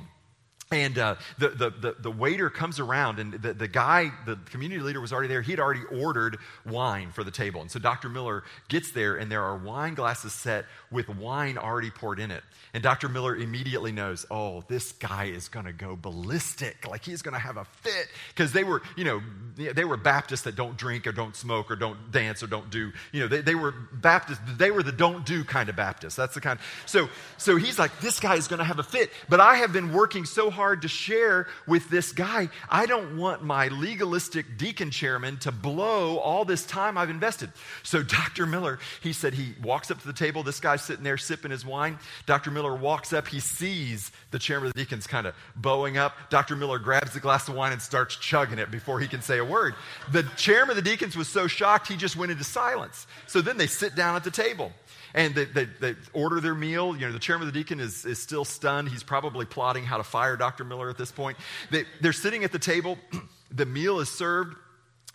And 0.74 0.98
uh, 0.98 1.16
the, 1.38 1.50
the, 1.50 1.96
the, 2.00 2.10
waiter 2.10 2.50
comes 2.50 2.80
around, 2.80 3.20
and 3.20 3.34
the, 3.34 3.54
the 3.54 3.68
guy, 3.68 4.12
the 4.26 4.38
community 4.46 4.82
leader 4.82 5.00
was 5.00 5.14
already 5.14 5.28
there. 5.28 5.44
He 5.44 5.52
had 5.52 5.60
already 5.60 5.84
ordered 5.92 6.40
wine 6.66 7.12
for 7.12 7.24
the 7.24 7.30
table. 7.30 7.62
And 7.62 7.70
so 7.70 7.78
Dr. 7.78 8.10
Miller 8.10 8.44
gets 8.70 8.92
there, 8.92 9.18
and 9.18 9.32
there 9.32 9.44
are 9.44 9.56
wine 9.56 9.94
glasses 9.94 10.34
set 10.34 10.66
with 10.90 11.10
wine 11.10 11.60
already 11.60 11.92
poured 11.92 12.20
in 12.20 12.32
it. 12.32 12.42
And 12.74 12.82
Dr. 12.82 13.08
Miller 13.08 13.36
immediately 13.36 13.92
knows, 13.92 14.26
oh, 14.32 14.64
this 14.68 14.94
guy 14.94 15.26
is 15.26 15.48
going 15.48 15.68
to 15.68 15.74
go 15.74 15.96
ballistic. 15.96 16.88
Like 16.90 17.06
he's 17.06 17.22
going 17.22 17.36
to 17.36 17.40
have 17.40 17.58
a 17.58 17.66
fit. 17.66 18.08
Because 18.30 18.52
they 18.52 18.64
were, 18.64 18.82
you 18.98 19.04
know, 19.04 19.22
they 19.56 19.86
were 19.86 19.96
Baptists 19.98 20.42
that 20.42 20.56
don't 20.56 20.76
drink 20.76 21.06
or 21.06 21.12
don't 21.12 21.36
smoke 21.36 21.70
or 21.70 21.76
don't 21.76 22.12
dance 22.12 22.42
or 22.42 22.48
don't 22.48 22.72
do, 22.72 22.92
you 23.12 23.20
know, 23.20 23.28
they, 23.28 23.42
they 23.42 23.54
were 23.54 23.76
Baptists. 23.92 24.42
They 24.58 24.72
were 24.72 24.82
the 24.82 24.92
don't 24.92 25.24
do 25.24 25.44
kind 25.44 25.70
of 25.70 25.76
Baptists. 25.76 26.16
That's 26.16 26.34
the 26.34 26.42
kind. 26.42 26.58
So, 26.88 27.10
so 27.38 27.58
he's 27.58 27.78
like, 27.78 28.00
this 28.00 28.20
guy 28.20 28.38
is 28.38 28.48
going 28.48 28.58
to 28.58 28.66
have 28.66 28.80
a 28.80 28.84
fit. 28.84 29.12
But 29.30 29.40
I 29.40 29.58
have 29.58 29.72
been 29.72 29.94
working 29.94 30.26
so 30.26 30.50
hard 30.50 30.63
to 30.72 30.88
share 30.88 31.48
with 31.68 31.90
this 31.90 32.12
guy. 32.12 32.50
I 32.70 32.88
don't 32.88 33.18
want 33.18 33.44
my 33.44 33.68
legalistic 33.68 34.58
deacon 34.58 34.90
chairman 34.90 35.38
to 35.38 35.52
blow 35.52 36.18
all 36.18 36.44
this 36.44 36.66
time 36.66 36.98
I've 36.98 37.12
invested. 37.12 37.52
So 37.84 38.02
Dr. 38.14 38.46
Miller, 38.46 38.80
he 39.02 39.14
said 39.14 39.36
he 39.36 39.54
walks 39.62 39.92
up 39.92 40.00
to 40.02 40.08
the 40.08 40.14
table. 40.14 40.42
This 40.42 40.60
guy's 40.60 40.82
sitting 40.82 41.04
there 41.04 41.18
sipping 41.18 41.52
his 41.52 41.66
wine. 41.66 42.00
Dr. 42.26 42.50
Miller 42.50 42.64
Miller 42.64 42.76
walks 42.76 43.12
up. 43.12 43.28
He 43.28 43.42
sees 43.42 44.12
the 44.32 44.40
chairman 44.40 44.68
of 44.68 44.74
the 44.74 44.80
deacons 44.80 45.06
kind 45.06 45.28
of 45.28 45.36
bowing 45.56 45.98
up. 45.98 46.16
Dr. 46.30 46.56
Miller 46.56 46.80
grabs 46.80 47.14
the 47.14 47.20
glass 47.20 47.48
of 47.50 47.56
wine 47.56 47.74
and 47.74 47.82
starts 47.82 48.16
chugging 48.16 48.58
it 48.58 48.72
before 48.72 49.02
he 49.02 49.08
can 49.08 49.22
say 49.22 49.38
a 49.38 49.44
word. 49.44 49.76
The 50.14 50.24
chairman 50.38 50.72
of 50.72 50.76
the 50.78 50.90
deacons 50.90 51.18
was 51.18 51.28
so 51.28 51.48
shocked, 51.48 51.90
he 51.90 51.98
just 51.98 52.16
went 52.16 52.32
into 52.32 52.46
silence. 52.46 53.06
So 53.28 53.42
then 53.42 53.58
they 53.58 53.68
sit 53.68 53.96
down 53.96 54.16
at 54.16 54.24
the 54.24 54.32
table 54.32 54.72
and 55.14 55.36
they, 55.36 55.46
they, 55.46 55.66
they, 55.66 55.96
order 56.14 56.40
their 56.40 56.56
meal. 56.56 56.96
You 56.96 57.08
know, 57.08 57.12
the 57.12 57.20
chairman 57.20 57.48
of 57.48 57.54
the 57.54 57.60
deacon 57.60 57.80
is, 57.80 58.06
is 58.06 58.20
still 58.20 58.46
stunned. 58.46 58.90
He's 58.90 59.04
probably 59.04 59.46
plotting 59.46 59.84
how 59.84 59.98
to 59.98 60.04
fire 60.04 60.36
Dr. 60.36 60.64
Miller 60.64 60.90
at 60.90 60.98
this 60.98 61.12
point. 61.12 61.38
They, 61.72 61.86
they're 62.02 62.14
sitting 62.14 62.44
at 62.44 62.52
the 62.52 62.60
table. 62.60 62.98
the 63.52 63.66
meal 63.66 64.00
is 64.00 64.10
served. 64.10 64.56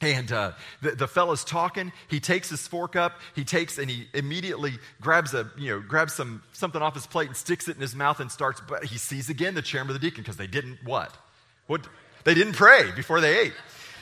And 0.00 0.30
uh, 0.30 0.52
the, 0.80 0.92
the 0.92 1.08
fellow's 1.08 1.42
talking. 1.42 1.92
He 2.06 2.20
takes 2.20 2.48
his 2.48 2.68
fork 2.68 2.94
up. 2.94 3.14
He 3.34 3.42
takes 3.42 3.78
and 3.78 3.90
he 3.90 4.06
immediately 4.14 4.74
grabs 5.00 5.34
a 5.34 5.50
you 5.58 5.70
know 5.70 5.80
grabs 5.80 6.14
some 6.14 6.40
something 6.52 6.80
off 6.80 6.94
his 6.94 7.04
plate 7.04 7.26
and 7.26 7.36
sticks 7.36 7.66
it 7.66 7.74
in 7.74 7.80
his 7.80 7.96
mouth 7.96 8.20
and 8.20 8.30
starts. 8.30 8.60
But 8.60 8.84
he 8.84 8.96
sees 8.96 9.28
again 9.28 9.54
the 9.54 9.62
chairman 9.62 9.96
of 9.96 10.00
the 10.00 10.06
deacon 10.06 10.22
because 10.22 10.36
they 10.36 10.46
didn't 10.46 10.78
what? 10.84 11.12
What? 11.66 11.88
They 12.22 12.34
didn't 12.34 12.52
pray 12.52 12.92
before 12.94 13.20
they 13.20 13.40
ate. 13.40 13.54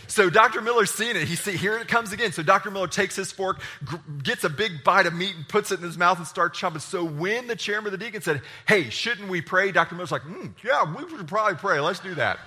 So 0.08 0.30
Dr. 0.30 0.60
Miller's 0.60 0.90
seeing 0.90 1.16
it. 1.16 1.28
He 1.28 1.36
see 1.36 1.56
here 1.56 1.78
it 1.78 1.88
comes 1.88 2.12
again. 2.12 2.32
So 2.32 2.42
Dr. 2.42 2.70
Miller 2.70 2.88
takes 2.88 3.16
his 3.16 3.32
fork, 3.32 3.60
gr- 3.84 3.96
gets 4.22 4.44
a 4.44 4.48
big 4.48 4.84
bite 4.84 5.06
of 5.06 5.14
meat, 5.14 5.34
and 5.36 5.48
puts 5.48 5.72
it 5.72 5.78
in 5.80 5.84
his 5.84 5.98
mouth 5.98 6.18
and 6.18 6.26
starts 6.26 6.58
chomping. 6.58 6.80
So 6.80 7.04
when 7.04 7.46
the 7.46 7.56
chairman 7.56 7.92
of 7.92 7.98
the 7.98 8.04
deacon 8.04 8.22
said, 8.22 8.42
"Hey, 8.66 8.90
shouldn't 8.90 9.28
we 9.28 9.40
pray?" 9.40 9.72
Dr. 9.72 9.94
Miller's 9.94 10.12
like, 10.12 10.22
mm, 10.22 10.52
"Yeah, 10.64 10.94
we 10.94 11.08
should 11.08 11.26
probably 11.28 11.56
pray. 11.56 11.80
Let's 11.80 12.00
do 12.00 12.14
that." 12.14 12.38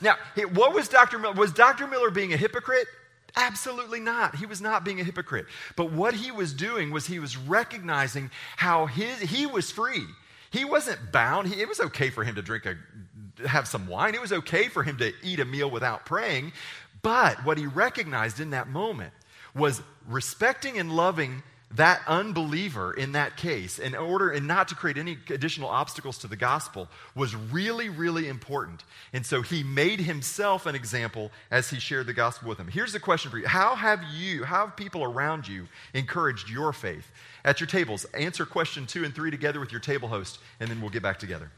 Now, 0.00 0.16
what 0.52 0.74
was 0.74 0.88
Dr. 0.88 1.18
Miller? 1.18 1.34
Was 1.34 1.52
Dr. 1.52 1.86
Miller 1.86 2.10
being 2.10 2.32
a 2.32 2.36
hypocrite? 2.36 2.88
Absolutely 3.36 4.00
not. 4.00 4.34
He 4.34 4.46
was 4.46 4.60
not 4.60 4.84
being 4.84 5.00
a 5.00 5.04
hypocrite. 5.04 5.46
But 5.76 5.92
what 5.92 6.14
he 6.14 6.30
was 6.30 6.52
doing 6.52 6.90
was 6.90 7.06
he 7.06 7.18
was 7.18 7.36
recognizing 7.36 8.30
how 8.56 8.86
his, 8.86 9.20
he 9.20 9.46
was 9.46 9.70
free. 9.70 10.04
He 10.50 10.66
wasn't 10.66 11.12
bound. 11.12 11.48
He, 11.48 11.60
it 11.60 11.68
was 11.68 11.80
okay 11.80 12.10
for 12.10 12.24
him 12.24 12.34
to 12.34 12.42
drink 12.42 12.66
a, 12.66 12.76
have 13.46 13.66
some 13.66 13.86
wine. 13.86 14.14
It 14.14 14.20
was 14.20 14.32
okay 14.32 14.68
for 14.68 14.82
him 14.82 14.98
to 14.98 15.12
eat 15.22 15.40
a 15.40 15.44
meal 15.44 15.70
without 15.70 16.06
praying. 16.06 16.52
But 17.02 17.44
what 17.44 17.58
he 17.58 17.66
recognized 17.66 18.40
in 18.40 18.50
that 18.50 18.68
moment 18.68 19.12
was 19.54 19.82
respecting 20.06 20.78
and 20.78 20.94
loving 20.94 21.42
that 21.74 22.02
unbeliever 22.06 22.92
in 22.92 23.12
that 23.12 23.36
case 23.36 23.78
in 23.78 23.94
order 23.94 24.30
and 24.30 24.46
not 24.46 24.68
to 24.68 24.74
create 24.74 24.98
any 24.98 25.16
additional 25.30 25.70
obstacles 25.70 26.18
to 26.18 26.26
the 26.26 26.36
gospel 26.36 26.86
was 27.14 27.34
really 27.34 27.88
really 27.88 28.28
important. 28.28 28.84
And 29.12 29.24
so 29.24 29.40
he 29.40 29.62
made 29.62 30.00
himself 30.00 30.66
an 30.66 30.74
example 30.74 31.30
as 31.50 31.70
he 31.70 31.80
shared 31.80 32.06
the 32.06 32.12
gospel 32.12 32.48
with 32.48 32.58
him. 32.58 32.68
Here's 32.68 32.92
the 32.92 33.00
question 33.00 33.30
for 33.30 33.38
you. 33.38 33.46
How 33.46 33.74
have 33.74 34.02
you 34.14 34.44
how 34.44 34.66
have 34.66 34.76
people 34.76 35.02
around 35.02 35.48
you 35.48 35.66
encouraged 35.94 36.50
your 36.50 36.72
faith? 36.72 37.10
At 37.44 37.58
your 37.60 37.66
tables 37.66 38.04
answer 38.12 38.44
question 38.44 38.86
two 38.86 39.04
and 39.04 39.14
three 39.14 39.30
together 39.30 39.58
with 39.58 39.72
your 39.72 39.80
table 39.80 40.08
host 40.08 40.38
and 40.60 40.68
then 40.68 40.80
we'll 40.80 40.90
get 40.90 41.02
back 41.02 41.18
together 41.18 41.50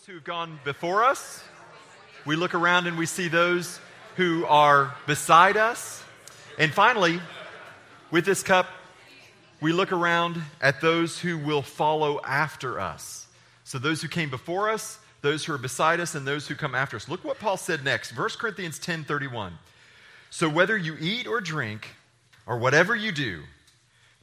those 0.00 0.14
who've 0.14 0.24
gone 0.24 0.58
before 0.64 1.04
us. 1.04 1.42
We 2.24 2.36
look 2.36 2.54
around 2.54 2.86
and 2.86 2.96
we 2.96 3.04
see 3.06 3.28
those 3.28 3.78
who 4.16 4.46
are 4.46 4.94
beside 5.06 5.56
us. 5.56 6.02
And 6.58 6.72
finally, 6.72 7.20
with 8.10 8.24
this 8.24 8.42
cup, 8.42 8.66
we 9.60 9.72
look 9.72 9.92
around 9.92 10.40
at 10.62 10.80
those 10.80 11.18
who 11.18 11.36
will 11.36 11.60
follow 11.60 12.20
after 12.22 12.80
us. 12.80 13.26
So, 13.64 13.78
those 13.78 14.00
who 14.00 14.08
came 14.08 14.30
before 14.30 14.70
us, 14.70 14.98
those 15.20 15.44
who 15.44 15.52
are 15.52 15.58
beside 15.58 16.00
us, 16.00 16.14
and 16.14 16.26
those 16.26 16.48
who 16.48 16.54
come 16.54 16.74
after 16.74 16.96
us. 16.96 17.08
Look 17.08 17.24
what 17.24 17.38
Paul 17.38 17.56
said 17.56 17.84
next 17.84 18.16
1 18.16 18.28
Corinthians 18.38 18.78
10 18.78 19.04
31. 19.04 19.58
So, 20.30 20.48
whether 20.48 20.76
you 20.78 20.96
eat 20.98 21.26
or 21.26 21.40
drink, 21.40 21.88
or 22.46 22.58
whatever 22.58 22.96
you 22.96 23.12
do, 23.12 23.42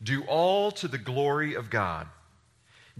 do 0.02 0.24
all 0.24 0.72
to 0.72 0.88
the 0.88 0.98
glory 0.98 1.54
of 1.54 1.70
God. 1.70 2.08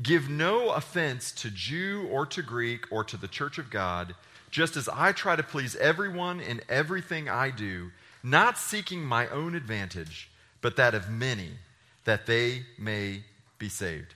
Give 0.02 0.30
no 0.30 0.70
offense 0.70 1.32
to 1.34 1.50
Jew 1.50 2.08
or 2.12 2.26
to 2.28 2.42
Greek 2.42 2.86
or 2.92 3.04
to 3.04 3.18
the 3.18 3.28
church 3.28 3.58
of 3.58 3.70
God, 3.70 4.16
just 4.52 4.78
as 4.78 4.88
I 4.88 5.12
try 5.12 5.36
to 5.36 5.44
please 5.44 5.76
everyone 5.76 6.40
in 6.40 6.62
everything 6.70 7.28
I 7.28 7.50
do, 7.50 7.92
not 8.24 8.58
seeking 8.58 9.04
my 9.04 9.28
own 9.30 9.56
advantage, 9.56 10.30
but 10.62 10.76
that 10.76 10.94
of 10.94 11.10
many, 11.10 11.52
that 12.06 12.26
they 12.26 12.64
may 12.78 13.24
be 13.58 13.70
saved. 13.70 14.14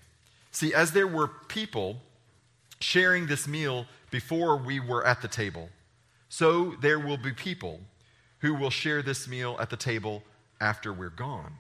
See, 0.52 0.74
as 0.74 0.91
there 0.91 1.08
were 1.08 1.28
people 1.28 1.98
sharing 2.80 3.28
this 3.28 3.48
meal 3.48 3.86
before 4.12 4.58
we 4.58 4.80
were 4.80 5.06
at 5.06 5.22
the 5.22 5.28
table, 5.28 5.70
so 6.30 6.76
there 6.82 7.00
will 7.00 7.17
be 7.17 7.32
people 7.32 7.80
who 8.39 8.54
will 8.54 8.70
share 8.70 9.02
this 9.02 9.28
meal 9.28 9.58
at 9.60 9.70
the 9.70 9.78
table 9.78 10.24
after 10.60 10.94
we're 10.94 11.10
gone. 11.10 11.54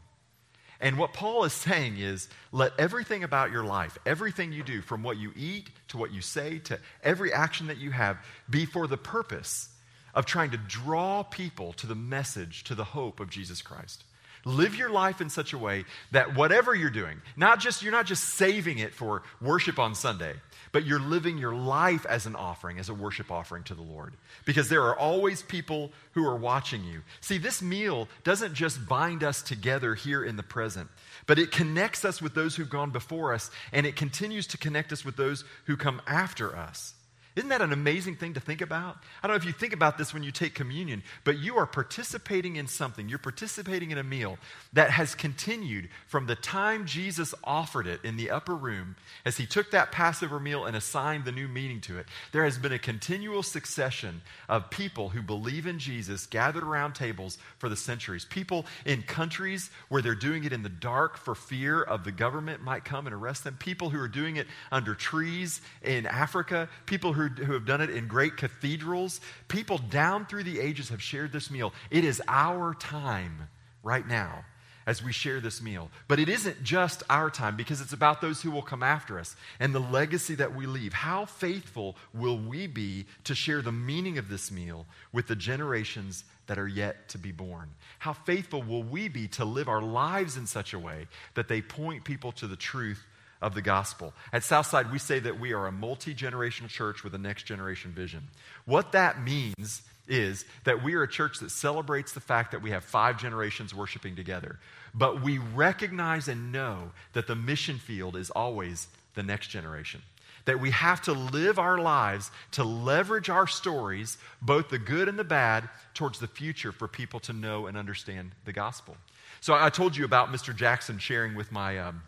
And 0.81 0.97
what 0.97 1.13
Paul 1.13 1.43
is 1.43 1.53
saying 1.53 1.97
is 1.99 2.27
let 2.51 2.73
everything 2.79 3.23
about 3.23 3.51
your 3.51 3.63
life, 3.63 3.97
everything 4.05 4.51
you 4.51 4.63
do, 4.63 4.81
from 4.81 5.03
what 5.03 5.17
you 5.17 5.31
eat 5.35 5.69
to 5.89 5.97
what 5.97 6.11
you 6.11 6.21
say 6.21 6.57
to 6.59 6.79
every 7.03 7.31
action 7.31 7.67
that 7.67 7.77
you 7.77 7.91
have, 7.91 8.17
be 8.49 8.65
for 8.65 8.87
the 8.87 8.97
purpose 8.97 9.69
of 10.15 10.25
trying 10.25 10.51
to 10.51 10.57
draw 10.57 11.21
people 11.21 11.73
to 11.73 11.87
the 11.87 11.95
message, 11.95 12.63
to 12.65 12.75
the 12.75 12.83
hope 12.83 13.19
of 13.19 13.29
Jesus 13.29 13.61
Christ. 13.61 14.03
Live 14.45 14.75
your 14.75 14.89
life 14.89 15.21
in 15.21 15.29
such 15.29 15.53
a 15.53 15.57
way 15.57 15.85
that 16.11 16.35
whatever 16.35 16.73
you're 16.73 16.89
doing, 16.89 17.21
not 17.35 17.59
just 17.59 17.83
you're 17.83 17.91
not 17.91 18.05
just 18.05 18.23
saving 18.23 18.79
it 18.79 18.93
for 18.93 19.23
worship 19.39 19.77
on 19.77 19.93
Sunday, 19.93 20.33
but 20.71 20.85
you're 20.85 20.99
living 20.99 21.37
your 21.37 21.53
life 21.53 22.05
as 22.05 22.25
an 22.25 22.35
offering, 22.35 22.79
as 22.79 22.89
a 22.89 22.93
worship 22.93 23.31
offering 23.31 23.63
to 23.63 23.75
the 23.75 23.81
Lord. 23.81 24.13
Because 24.45 24.69
there 24.69 24.83
are 24.83 24.97
always 24.97 25.43
people 25.43 25.91
who 26.13 26.25
are 26.25 26.35
watching 26.35 26.83
you. 26.83 27.01
See, 27.19 27.37
this 27.37 27.61
meal 27.61 28.07
doesn't 28.23 28.53
just 28.53 28.87
bind 28.87 29.23
us 29.23 29.41
together 29.41 29.95
here 29.95 30.23
in 30.23 30.37
the 30.37 30.43
present, 30.43 30.89
but 31.27 31.39
it 31.39 31.51
connects 31.51 32.05
us 32.05 32.21
with 32.21 32.33
those 32.33 32.55
who've 32.55 32.69
gone 32.69 32.91
before 32.91 33.33
us, 33.33 33.51
and 33.71 33.85
it 33.85 33.95
continues 33.95 34.47
to 34.47 34.57
connect 34.57 34.91
us 34.91 35.05
with 35.05 35.17
those 35.17 35.43
who 35.65 35.77
come 35.77 36.01
after 36.07 36.55
us. 36.55 36.93
Isn't 37.33 37.49
that 37.49 37.61
an 37.61 37.71
amazing 37.71 38.17
thing 38.17 38.33
to 38.33 38.41
think 38.41 38.59
about? 38.59 38.97
I 39.23 39.27
don't 39.27 39.35
know 39.35 39.41
if 39.41 39.45
you 39.45 39.53
think 39.53 39.71
about 39.71 39.97
this 39.97 40.13
when 40.13 40.21
you 40.21 40.31
take 40.31 40.53
communion, 40.53 41.01
but 41.23 41.39
you 41.39 41.55
are 41.57 41.65
participating 41.65 42.57
in 42.57 42.67
something. 42.67 43.07
You're 43.07 43.19
participating 43.19 43.91
in 43.91 43.97
a 43.97 44.03
meal 44.03 44.37
that 44.73 44.91
has 44.91 45.15
continued 45.15 45.87
from 46.07 46.27
the 46.27 46.35
time 46.35 46.85
Jesus 46.85 47.33
offered 47.41 47.87
it 47.87 48.01
in 48.03 48.17
the 48.17 48.31
upper 48.31 48.53
room 48.53 48.97
as 49.23 49.37
he 49.37 49.45
took 49.45 49.71
that 49.71 49.93
Passover 49.93 50.41
meal 50.41 50.65
and 50.65 50.75
assigned 50.75 51.23
the 51.23 51.31
new 51.31 51.47
meaning 51.47 51.79
to 51.81 51.97
it. 51.97 52.05
There 52.33 52.43
has 52.43 52.57
been 52.57 52.73
a 52.73 52.79
continual 52.79 53.43
succession 53.43 54.21
of 54.49 54.69
people 54.69 55.07
who 55.07 55.21
believe 55.21 55.65
in 55.65 55.79
Jesus 55.79 56.25
gathered 56.25 56.63
around 56.63 56.95
tables 56.95 57.37
for 57.59 57.69
the 57.69 57.77
centuries. 57.77 58.25
People 58.25 58.65
in 58.85 59.03
countries 59.03 59.69
where 59.87 60.01
they're 60.01 60.15
doing 60.15 60.43
it 60.43 60.51
in 60.51 60.63
the 60.63 60.69
dark 60.69 61.15
for 61.15 61.33
fear 61.33 61.81
of 61.81 62.03
the 62.03 62.11
government 62.11 62.61
might 62.61 62.83
come 62.83 63.07
and 63.07 63.15
arrest 63.15 63.45
them. 63.45 63.55
People 63.57 63.89
who 63.89 64.01
are 64.01 64.09
doing 64.09 64.35
it 64.35 64.47
under 64.69 64.93
trees 64.93 65.61
in 65.81 66.05
Africa. 66.05 66.67
People 66.85 67.13
who 67.13 67.20
who, 67.29 67.43
who 67.43 67.53
have 67.53 67.65
done 67.65 67.81
it 67.81 67.89
in 67.89 68.07
great 68.07 68.37
cathedrals. 68.37 69.21
People 69.47 69.77
down 69.77 70.25
through 70.25 70.43
the 70.43 70.59
ages 70.59 70.89
have 70.89 71.01
shared 71.01 71.31
this 71.31 71.49
meal. 71.49 71.73
It 71.89 72.03
is 72.03 72.21
our 72.27 72.73
time 72.73 73.49
right 73.83 74.07
now 74.07 74.45
as 74.87 75.03
we 75.03 75.11
share 75.11 75.39
this 75.39 75.61
meal. 75.61 75.89
But 76.07 76.19
it 76.19 76.29
isn't 76.29 76.63
just 76.63 77.03
our 77.09 77.29
time 77.29 77.55
because 77.55 77.81
it's 77.81 77.93
about 77.93 78.21
those 78.21 78.41
who 78.41 78.51
will 78.51 78.61
come 78.61 78.83
after 78.83 79.19
us 79.19 79.35
and 79.59 79.73
the 79.73 79.79
legacy 79.79 80.35
that 80.35 80.55
we 80.55 80.65
leave. 80.65 80.93
How 80.93 81.25
faithful 81.25 81.95
will 82.13 82.37
we 82.37 82.67
be 82.67 83.05
to 83.25 83.35
share 83.35 83.61
the 83.61 83.71
meaning 83.71 84.17
of 84.17 84.29
this 84.29 84.51
meal 84.51 84.85
with 85.13 85.27
the 85.27 85.35
generations 85.35 86.23
that 86.47 86.57
are 86.57 86.67
yet 86.67 87.09
to 87.09 87.17
be 87.17 87.31
born? 87.31 87.69
How 87.99 88.13
faithful 88.13 88.63
will 88.63 88.83
we 88.83 89.07
be 89.07 89.27
to 89.29 89.45
live 89.45 89.69
our 89.69 89.81
lives 89.81 90.37
in 90.37 90.47
such 90.47 90.73
a 90.73 90.79
way 90.79 91.07
that 91.35 91.47
they 91.47 91.61
point 91.61 92.03
people 92.03 92.31
to 92.33 92.47
the 92.47 92.55
truth 92.55 93.05
of 93.41 93.55
the 93.55 93.61
gospel. 93.61 94.13
At 94.31 94.43
Southside, 94.43 94.91
we 94.91 94.99
say 94.99 95.19
that 95.19 95.39
we 95.39 95.53
are 95.53 95.67
a 95.67 95.71
multi 95.71 96.13
generational 96.13 96.69
church 96.69 97.03
with 97.03 97.15
a 97.15 97.17
next 97.17 97.43
generation 97.43 97.91
vision. 97.91 98.27
What 98.65 98.91
that 98.91 99.23
means 99.23 99.81
is 100.07 100.45
that 100.65 100.83
we 100.83 100.93
are 100.95 101.03
a 101.03 101.07
church 101.07 101.39
that 101.39 101.51
celebrates 101.51 102.11
the 102.11 102.19
fact 102.19 102.51
that 102.51 102.61
we 102.61 102.71
have 102.71 102.83
five 102.83 103.19
generations 103.19 103.73
worshiping 103.73 104.15
together. 104.15 104.59
But 104.93 105.21
we 105.21 105.37
recognize 105.37 106.27
and 106.27 106.51
know 106.51 106.91
that 107.13 107.27
the 107.27 107.35
mission 107.35 107.77
field 107.77 108.15
is 108.15 108.29
always 108.29 108.87
the 109.15 109.23
next 109.23 109.47
generation. 109.47 110.01
That 110.45 110.59
we 110.59 110.71
have 110.71 111.01
to 111.03 111.13
live 111.13 111.59
our 111.59 111.77
lives 111.77 112.31
to 112.51 112.63
leverage 112.63 113.29
our 113.29 113.47
stories, 113.47 114.17
both 114.41 114.69
the 114.69 114.79
good 114.79 115.07
and 115.07 115.17
the 115.17 115.23
bad, 115.23 115.69
towards 115.93 116.19
the 116.19 116.27
future 116.27 116.71
for 116.71 116.87
people 116.87 117.19
to 117.21 117.33
know 117.33 117.67
and 117.67 117.77
understand 117.77 118.31
the 118.45 118.53
gospel. 118.53 118.97
So 119.39 119.53
I 119.53 119.69
told 119.69 119.95
you 119.95 120.03
about 120.03 120.29
Mr. 120.29 120.55
Jackson 120.55 120.99
sharing 120.99 121.35
with 121.35 121.51
my. 121.51 121.79
Um, 121.79 122.01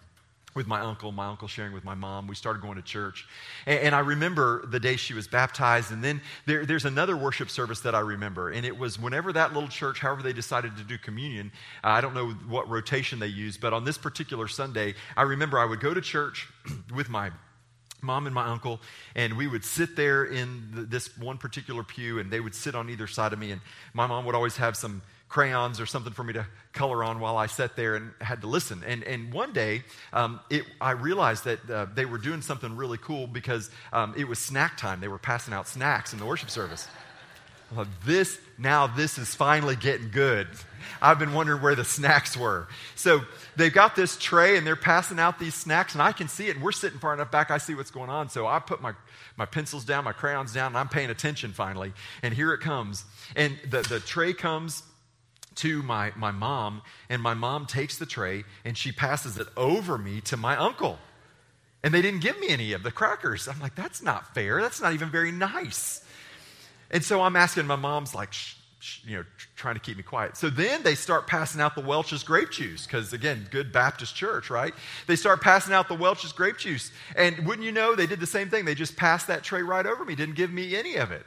with 0.56 0.68
my 0.68 0.80
uncle, 0.80 1.12
my 1.12 1.28
uncle 1.28 1.48
sharing 1.48 1.74
with 1.74 1.84
my 1.84 1.96
mom. 1.96 2.28
We 2.28 2.36
started 2.36 2.62
going 2.62 2.76
to 2.76 2.82
church. 2.82 3.28
And, 3.66 3.80
and 3.80 3.96
I 3.96 4.00
remember 4.00 4.66
the 4.68 4.80
day 4.80 4.96
she 4.96 5.14
was 5.14 5.28
baptized. 5.28 5.92
And 5.92 6.04
then 6.04 6.22
there, 6.46 6.66
there's 6.66 6.86
another 6.86 7.18
worship 7.18 7.50
service 7.50 7.80
that 7.82 7.96
I 7.96 8.00
remember. 8.00 8.50
And 8.50 8.66
it 8.66 8.78
was 8.78 9.00
whenever 9.00 9.34
that 9.34 9.54
little 9.54 9.70
church, 9.70 10.00
however 10.00 10.22
they 10.22 10.34
decided 10.34 10.78
to 10.78 10.84
do 10.84 10.98
communion, 10.98 11.52
uh, 11.84 11.88
I 11.88 12.02
don't 12.02 12.14
know 12.14 12.30
what 12.48 12.70
rotation 12.70 13.20
they 13.20 13.28
used, 13.28 13.62
but 13.62 13.74
on 13.74 13.84
this 13.84 13.98
particular 13.98 14.48
Sunday, 14.48 14.96
I 15.18 15.24
remember 15.24 15.58
I 15.58 15.66
would 15.66 15.80
go 15.80 15.94
to 15.94 16.02
church 16.02 16.48
with 16.96 17.10
my 17.10 17.32
mom 18.04 18.26
and 18.26 18.36
my 18.36 18.46
uncle, 18.46 18.82
and 19.16 19.38
we 19.38 19.48
would 19.48 19.64
sit 19.64 19.96
there 19.96 20.26
in 20.26 20.70
the, 20.74 20.82
this 20.82 21.18
one 21.18 21.38
particular 21.38 21.84
pew, 21.84 22.20
and 22.20 22.30
they 22.30 22.40
would 22.40 22.54
sit 22.54 22.76
on 22.76 22.90
either 22.90 23.08
side 23.08 23.34
of 23.34 23.40
me. 23.40 23.52
And 23.52 23.62
my 23.94 24.06
mom 24.06 24.26
would 24.26 24.36
always 24.36 24.58
have 24.58 24.76
some 24.76 25.02
crayons 25.34 25.80
or 25.80 25.88
something 25.88 26.14
for 26.14 26.24
me 26.24 26.32
to 26.32 26.46
color 26.74 27.04
on 27.04 27.20
while 27.20 27.38
I 27.38 27.48
sat 27.48 27.76
there 27.76 27.96
and 27.96 28.12
had 28.22 28.42
to 28.42 28.48
listen. 28.48 28.84
And, 28.86 29.04
and 29.04 29.34
one 29.34 29.52
day, 29.52 29.82
um, 30.14 30.40
it, 30.52 30.64
I 30.80 30.92
realized 30.92 31.46
that 31.46 31.68
uh, 31.68 31.88
they 31.92 32.06
were 32.06 32.20
doing 32.20 32.44
something 32.44 32.76
really 32.76 33.00
cool 33.00 33.26
because 33.26 33.72
um, 33.92 34.14
it 34.16 34.28
was 34.28 34.38
snack 34.38 34.78
time. 34.78 35.02
They 35.02 35.08
were 35.08 35.18
passing 35.18 35.52
out 35.52 35.68
snacks 35.68 36.14
in 36.14 36.20
the 36.20 36.26
worship 36.26 36.52
service. 36.52 36.88
This 38.06 38.38
now 38.60 38.86
this 38.86 39.18
is 39.18 39.34
finally 39.34 39.76
getting 39.76 40.12
good. 40.12 40.48
I've 41.02 41.18
been 41.18 41.34
wondering 41.34 41.64
where 41.64 41.74
the 41.74 41.84
snacks 41.84 42.38
were. 42.38 42.68
So 42.94 43.22
they've 43.56 43.74
got 43.74 43.96
this 43.96 44.16
tray 44.16 44.58
and 44.58 44.68
they're 44.68 44.76
passing 44.76 45.18
out 45.18 45.40
these 45.40 45.56
snacks, 45.56 45.94
and 45.94 46.02
I 46.04 46.12
can 46.12 46.28
see 46.28 46.50
it. 46.50 46.58
And 46.58 46.64
we're 46.64 46.74
sitting 46.74 47.00
far 47.00 47.16
enough 47.16 47.32
back, 47.32 47.50
I 47.50 47.58
see 47.58 47.74
what's 47.74 47.90
going 47.90 48.12
on. 48.12 48.30
So 48.30 48.46
I 48.46 48.60
put 48.60 48.84
my, 48.84 48.94
my 49.36 49.48
pencils 49.48 49.84
down, 49.84 50.04
my 50.04 50.14
crayons 50.14 50.54
down, 50.54 50.68
and 50.68 50.78
I'm 50.78 50.90
paying 50.90 51.10
attention 51.10 51.54
finally. 51.54 51.94
And 52.22 52.36
here 52.36 52.54
it 52.54 52.60
comes. 52.60 53.04
And 53.36 53.58
the, 53.72 53.82
the 53.82 54.00
tray 54.00 54.34
comes 54.34 54.84
to 55.56 55.84
my, 55.84 56.12
my 56.16 56.32
mom, 56.32 56.82
and 57.10 57.22
my 57.22 57.34
mom 57.34 57.66
takes 57.66 57.98
the 57.98 58.06
tray 58.06 58.44
and 58.66 58.78
she 58.78 58.92
passes 58.92 59.38
it 59.38 59.48
over 59.56 59.98
me 59.98 60.22
to 60.22 60.38
my 60.38 60.58
uncle. 60.58 61.00
And 61.84 61.94
they 61.94 62.02
didn't 62.02 62.22
give 62.22 62.40
me 62.40 62.48
any 62.50 62.72
of 62.74 62.84
the 62.84 62.92
crackers. 62.92 63.48
I'm 63.48 63.60
like, 63.60 63.76
that's 63.76 64.02
not 64.02 64.34
fair. 64.34 64.62
That's 64.62 64.82
not 64.82 64.94
even 64.94 65.10
very 65.10 65.32
nice. 65.32 66.04
And 66.92 67.04
so 67.04 67.22
I'm 67.22 67.36
asking, 67.36 67.68
my 67.68 67.76
mom's 67.76 68.16
like, 68.16 68.32
shh, 68.32 68.56
shh, 68.80 69.00
you 69.06 69.18
know, 69.18 69.26
trying 69.58 69.76
to 69.76 69.82
keep 69.82 69.98
me 69.98 70.04
quiet. 70.04 70.38
So 70.38 70.50
then 70.50 70.84
they 70.84 70.96
start 70.96 71.28
passing 71.28 71.60
out 71.60 71.76
the 71.76 71.82
Welch's 71.82 72.24
grape 72.24 72.52
juice, 72.52 72.86
because 72.86 73.12
again, 73.12 73.48
good 73.52 73.74
Baptist 73.74 74.16
church, 74.16 74.50
right? 74.50 74.74
They 75.08 75.18
start 75.18 75.42
passing 75.42 75.74
out 75.74 75.90
the 75.90 75.96
Welch's 75.96 76.32
grape 76.32 76.58
juice. 76.58 76.92
And 77.18 77.46
wouldn't 77.46 77.66
you 77.66 77.72
know, 77.74 77.96
they 77.96 78.08
did 78.08 78.20
the 78.22 78.28
same 78.28 78.50
thing. 78.50 78.64
They 78.64 78.76
just 78.76 78.96
passed 78.96 79.28
that 79.28 79.44
tray 79.44 79.62
right 79.62 79.86
over 79.86 80.06
me, 80.06 80.16
didn't 80.16 80.36
give 80.36 80.54
me 80.54 80.76
any 80.76 80.96
of 80.96 81.12
it. 81.12 81.26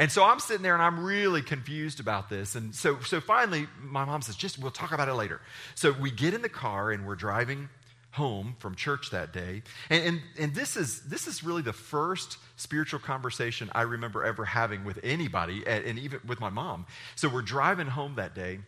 And 0.00 0.10
so 0.10 0.24
I'm 0.24 0.40
sitting 0.40 0.62
there 0.62 0.72
and 0.72 0.82
I'm 0.82 1.04
really 1.04 1.42
confused 1.42 2.00
about 2.00 2.30
this. 2.30 2.54
And 2.54 2.74
so, 2.74 2.98
so 3.00 3.20
finally, 3.20 3.66
my 3.82 4.06
mom 4.06 4.22
says, 4.22 4.34
just 4.34 4.58
we'll 4.58 4.70
talk 4.70 4.92
about 4.92 5.10
it 5.10 5.14
later. 5.14 5.42
So 5.74 5.92
we 5.92 6.10
get 6.10 6.32
in 6.32 6.40
the 6.40 6.48
car 6.48 6.90
and 6.90 7.06
we're 7.06 7.16
driving 7.16 7.68
home 8.12 8.56
from 8.60 8.74
church 8.74 9.10
that 9.10 9.34
day. 9.34 9.62
And, 9.90 10.04
and, 10.04 10.20
and 10.38 10.54
this, 10.54 10.78
is, 10.78 11.02
this 11.02 11.26
is 11.26 11.44
really 11.44 11.60
the 11.60 11.74
first 11.74 12.38
spiritual 12.56 12.98
conversation 12.98 13.68
I 13.74 13.82
remember 13.82 14.24
ever 14.24 14.46
having 14.46 14.86
with 14.86 14.98
anybody, 15.02 15.64
and, 15.66 15.84
and 15.84 15.98
even 15.98 16.20
with 16.26 16.40
my 16.40 16.48
mom. 16.48 16.86
So 17.14 17.28
we're 17.28 17.42
driving 17.42 17.86
home 17.86 18.14
that 18.14 18.34
day, 18.34 18.60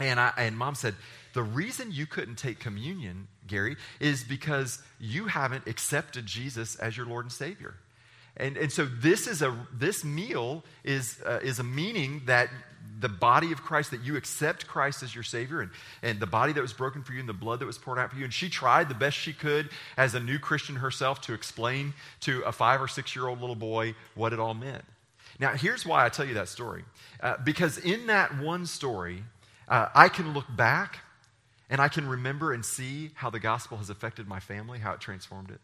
and, 0.00 0.18
I, 0.18 0.32
and 0.38 0.56
mom 0.56 0.76
said, 0.76 0.94
The 1.34 1.42
reason 1.42 1.92
you 1.92 2.06
couldn't 2.06 2.36
take 2.36 2.58
communion, 2.58 3.28
Gary, 3.46 3.76
is 4.00 4.24
because 4.24 4.82
you 4.98 5.26
haven't 5.26 5.68
accepted 5.68 6.24
Jesus 6.24 6.74
as 6.76 6.96
your 6.96 7.04
Lord 7.04 7.26
and 7.26 7.32
Savior. 7.32 7.74
And, 8.36 8.56
and 8.56 8.72
so 8.72 8.84
this 8.84 9.26
is 9.26 9.42
a 9.42 9.56
this 9.72 10.04
meal 10.04 10.64
is 10.82 11.20
uh, 11.24 11.40
is 11.42 11.60
a 11.60 11.64
meaning 11.64 12.22
that 12.26 12.48
the 13.00 13.08
body 13.08 13.52
of 13.52 13.62
Christ, 13.62 13.90
that 13.90 14.02
you 14.02 14.16
accept 14.16 14.66
Christ 14.66 15.02
as 15.02 15.14
your 15.14 15.24
Savior 15.24 15.60
and, 15.60 15.70
and 16.02 16.20
the 16.20 16.26
body 16.26 16.52
that 16.52 16.60
was 16.60 16.72
broken 16.72 17.02
for 17.02 17.12
you 17.12 17.20
and 17.20 17.28
the 17.28 17.32
blood 17.32 17.60
that 17.60 17.66
was 17.66 17.78
poured 17.78 17.98
out 17.98 18.10
for 18.10 18.16
you. 18.16 18.24
And 18.24 18.32
she 18.32 18.48
tried 18.48 18.88
the 18.88 18.94
best 18.94 19.16
she 19.16 19.32
could 19.32 19.68
as 19.96 20.14
a 20.14 20.20
new 20.20 20.38
Christian 20.38 20.76
herself 20.76 21.20
to 21.22 21.34
explain 21.34 21.94
to 22.20 22.42
a 22.42 22.52
five 22.52 22.80
or 22.80 22.88
six 22.88 23.14
year 23.14 23.26
old 23.26 23.40
little 23.40 23.56
boy 23.56 23.94
what 24.14 24.32
it 24.32 24.40
all 24.40 24.54
meant. 24.54 24.84
Now, 25.38 25.52
here's 25.52 25.84
why 25.84 26.04
I 26.04 26.08
tell 26.08 26.24
you 26.24 26.34
that 26.34 26.48
story. 26.48 26.84
Uh, 27.20 27.36
because 27.44 27.78
in 27.78 28.06
that 28.06 28.38
one 28.38 28.66
story, 28.66 29.24
uh, 29.68 29.88
I 29.94 30.08
can 30.08 30.32
look 30.32 30.46
back 30.54 31.00
and 31.68 31.80
I 31.80 31.88
can 31.88 32.08
remember 32.08 32.52
and 32.52 32.64
see 32.64 33.10
how 33.14 33.30
the 33.30 33.40
gospel 33.40 33.78
has 33.78 33.90
affected 33.90 34.28
my 34.28 34.38
family, 34.38 34.78
how 34.78 34.92
it 34.92 35.00
transformed 35.00 35.50
it. 35.50 35.60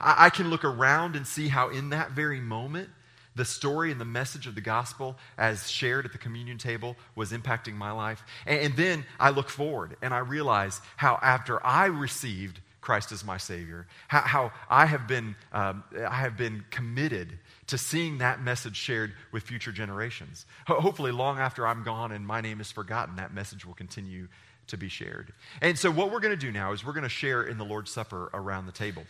I, 0.00 0.26
I 0.26 0.30
can 0.30 0.50
look 0.50 0.64
around 0.64 1.16
and 1.16 1.26
see 1.26 1.48
how 1.48 1.70
in 1.70 1.90
that 1.90 2.12
very 2.12 2.40
moment, 2.40 2.90
the 3.36 3.44
story 3.44 3.90
and 3.92 4.00
the 4.00 4.04
message 4.04 4.46
of 4.46 4.54
the 4.54 4.60
gospel 4.60 5.16
as 5.38 5.70
shared 5.70 6.04
at 6.04 6.12
the 6.12 6.18
communion 6.18 6.58
table 6.58 6.96
was 7.14 7.32
impacting 7.32 7.74
my 7.74 7.92
life. 7.92 8.22
And, 8.44 8.60
and, 8.60 8.76
then 8.76 9.04
I 9.18 9.30
look 9.30 9.48
forward 9.48 9.96
and 10.02 10.12
I 10.12 10.18
realize 10.18 10.80
how 10.96 11.18
after 11.22 11.64
I 11.64 11.86
received 11.86 12.60
Christ 12.80 13.12
as 13.12 13.24
my 13.24 13.36
Savior, 13.36 13.86
how, 14.08 14.20
how 14.20 14.52
I, 14.68 14.86
have 14.86 15.06
been, 15.06 15.36
um, 15.52 15.84
I 15.96 16.16
have 16.16 16.36
been 16.36 16.64
committed 16.70 17.38
to 17.68 17.78
seeing 17.78 18.18
that 18.18 18.42
message 18.42 18.76
shared 18.76 19.12
with 19.32 19.44
future 19.44 19.70
generations. 19.70 20.46
Ho- 20.66 20.80
hopefully, 20.80 21.12
long 21.12 21.38
after 21.38 21.66
I'm 21.66 21.82
gone 21.82 22.10
and 22.10 22.26
my 22.26 22.40
name 22.40 22.60
is 22.60 22.72
forgotten, 22.72 23.16
that 23.16 23.32
message 23.32 23.64
will 23.64 23.74
continue 23.74 24.28
to 24.66 24.76
be 24.76 24.88
shared. 24.88 25.32
And 25.60 25.78
so, 25.78 25.90
what 25.90 26.10
we're 26.10 26.20
going 26.20 26.36
to 26.36 26.40
do 26.40 26.50
now 26.50 26.72
is 26.72 26.84
we're 26.84 26.92
going 26.92 27.02
to 27.02 27.08
share 27.08 27.42
in 27.42 27.58
the 27.58 27.64
Lord's 27.64 27.90
Supper 27.90 28.30
around 28.32 28.66
the 28.66 28.72
table. 28.72 29.04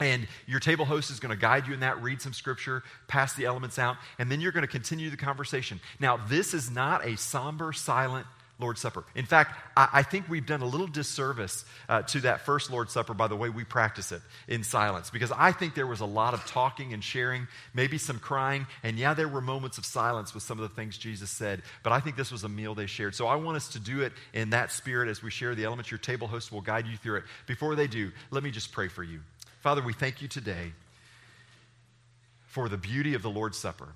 And 0.00 0.28
your 0.46 0.60
table 0.60 0.84
host 0.84 1.10
is 1.10 1.18
going 1.18 1.34
to 1.34 1.40
guide 1.40 1.66
you 1.66 1.74
in 1.74 1.80
that, 1.80 2.00
read 2.00 2.22
some 2.22 2.32
scripture, 2.32 2.84
pass 3.08 3.34
the 3.34 3.46
elements 3.46 3.78
out, 3.78 3.96
and 4.18 4.30
then 4.30 4.40
you're 4.40 4.52
going 4.52 4.66
to 4.66 4.70
continue 4.70 5.10
the 5.10 5.16
conversation. 5.16 5.80
Now, 5.98 6.18
this 6.28 6.54
is 6.54 6.70
not 6.70 7.04
a 7.04 7.16
somber, 7.16 7.72
silent 7.72 8.26
Lord's 8.60 8.80
Supper. 8.80 9.04
In 9.14 9.24
fact, 9.24 9.54
I, 9.76 9.88
I 9.94 10.02
think 10.02 10.28
we've 10.28 10.46
done 10.46 10.62
a 10.62 10.66
little 10.66 10.88
disservice 10.88 11.64
uh, 11.88 12.02
to 12.02 12.20
that 12.22 12.40
first 12.40 12.70
Lord's 12.70 12.92
Supper 12.92 13.14
by 13.14 13.28
the 13.28 13.36
way 13.36 13.48
we 13.50 13.64
practice 13.64 14.10
it 14.10 14.20
in 14.48 14.64
silence, 14.64 15.10
because 15.10 15.32
I 15.32 15.52
think 15.52 15.74
there 15.74 15.86
was 15.86 16.00
a 16.00 16.06
lot 16.06 16.34
of 16.34 16.44
talking 16.46 16.92
and 16.92 17.02
sharing, 17.02 17.46
maybe 17.72 17.98
some 17.98 18.18
crying, 18.18 18.66
and 18.82 18.98
yeah, 18.98 19.14
there 19.14 19.28
were 19.28 19.40
moments 19.40 19.78
of 19.78 19.86
silence 19.86 20.34
with 20.34 20.42
some 20.42 20.58
of 20.58 20.68
the 20.68 20.74
things 20.74 20.98
Jesus 20.98 21.30
said, 21.30 21.62
but 21.84 21.92
I 21.92 22.00
think 22.00 22.16
this 22.16 22.32
was 22.32 22.42
a 22.42 22.48
meal 22.48 22.74
they 22.74 22.86
shared. 22.86 23.14
So 23.14 23.28
I 23.28 23.36
want 23.36 23.56
us 23.56 23.68
to 23.70 23.78
do 23.78 24.02
it 24.02 24.12
in 24.32 24.50
that 24.50 24.72
spirit 24.72 25.08
as 25.08 25.22
we 25.22 25.30
share 25.30 25.54
the 25.54 25.64
elements. 25.64 25.90
Your 25.90 25.98
table 25.98 26.26
host 26.26 26.50
will 26.50 26.60
guide 26.60 26.86
you 26.86 26.96
through 26.96 27.18
it. 27.18 27.24
Before 27.46 27.76
they 27.76 27.86
do, 27.86 28.10
let 28.30 28.42
me 28.42 28.50
just 28.50 28.72
pray 28.72 28.88
for 28.88 29.04
you. 29.04 29.20
Father, 29.60 29.82
we 29.82 29.92
thank 29.92 30.22
you 30.22 30.28
today 30.28 30.72
for 32.46 32.68
the 32.68 32.76
beauty 32.76 33.14
of 33.14 33.22
the 33.22 33.30
Lord's 33.30 33.58
Supper 33.58 33.88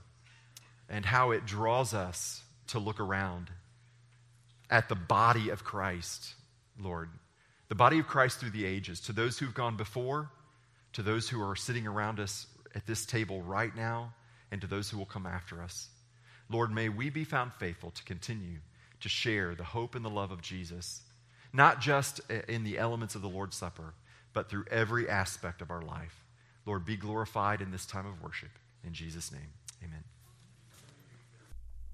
and 0.89 1.05
how 1.07 1.31
it 1.31 1.47
draws 1.47 1.95
us 1.95 2.43
to 2.67 2.81
look 2.81 2.99
around 2.99 3.49
at 4.69 4.89
the 4.89 4.97
body 4.97 5.51
of 5.51 5.63
Christ, 5.63 6.35
Lord. 6.81 7.11
The 7.69 7.77
body 7.77 8.01
of 8.01 8.09
Christ 8.09 8.41
through 8.41 8.51
the 8.51 8.65
ages, 8.65 8.99
to 9.03 9.13
those 9.13 9.39
who've 9.39 9.55
gone 9.55 9.77
before, 9.77 10.31
to 10.95 11.03
those 11.03 11.29
who 11.29 11.41
are 11.41 11.55
sitting 11.55 11.87
around 11.87 12.19
us 12.19 12.49
at 12.75 12.89
this 12.89 13.07
table 13.07 13.41
right 13.41 13.75
now, 13.77 14.15
and 14.51 14.61
to 14.63 14.67
those 14.67 14.91
who 14.91 14.99
will 14.99 15.07
come 15.07 15.27
after 15.27 15.63
us. 15.63 15.89
Lord, 16.51 16.73
may 16.73 16.89
we 16.89 17.09
be 17.09 17.23
found 17.23 17.53
faithful 17.53 17.93
to 17.93 18.03
continue 18.03 18.59
to 19.01 19.09
share 19.09 19.55
the 19.55 19.63
hope 19.63 19.95
and 19.95 20.05
the 20.05 20.11
love 20.11 20.33
of 20.33 20.43
Jesus, 20.43 21.03
not 21.53 21.81
just 21.81 22.21
in 22.49 22.65
the 22.65 22.79
elements 22.79 23.15
of 23.15 23.23
the 23.23 23.29
Lord's 23.29 23.57
Supper 23.57 23.95
but 24.33 24.49
through 24.49 24.65
every 24.71 25.09
aspect 25.09 25.63
of 25.63 25.71
our 25.71 25.83
life. 25.83 26.25
Lord, 26.65 26.85
be 26.85 26.97
glorified 26.97 27.61
in 27.61 27.71
this 27.71 27.87
time 27.87 28.07
of 28.07 28.23
worship. 28.23 28.51
In 28.85 28.93
Jesus' 28.93 29.33
name, 29.33 29.53
amen. 29.83 30.05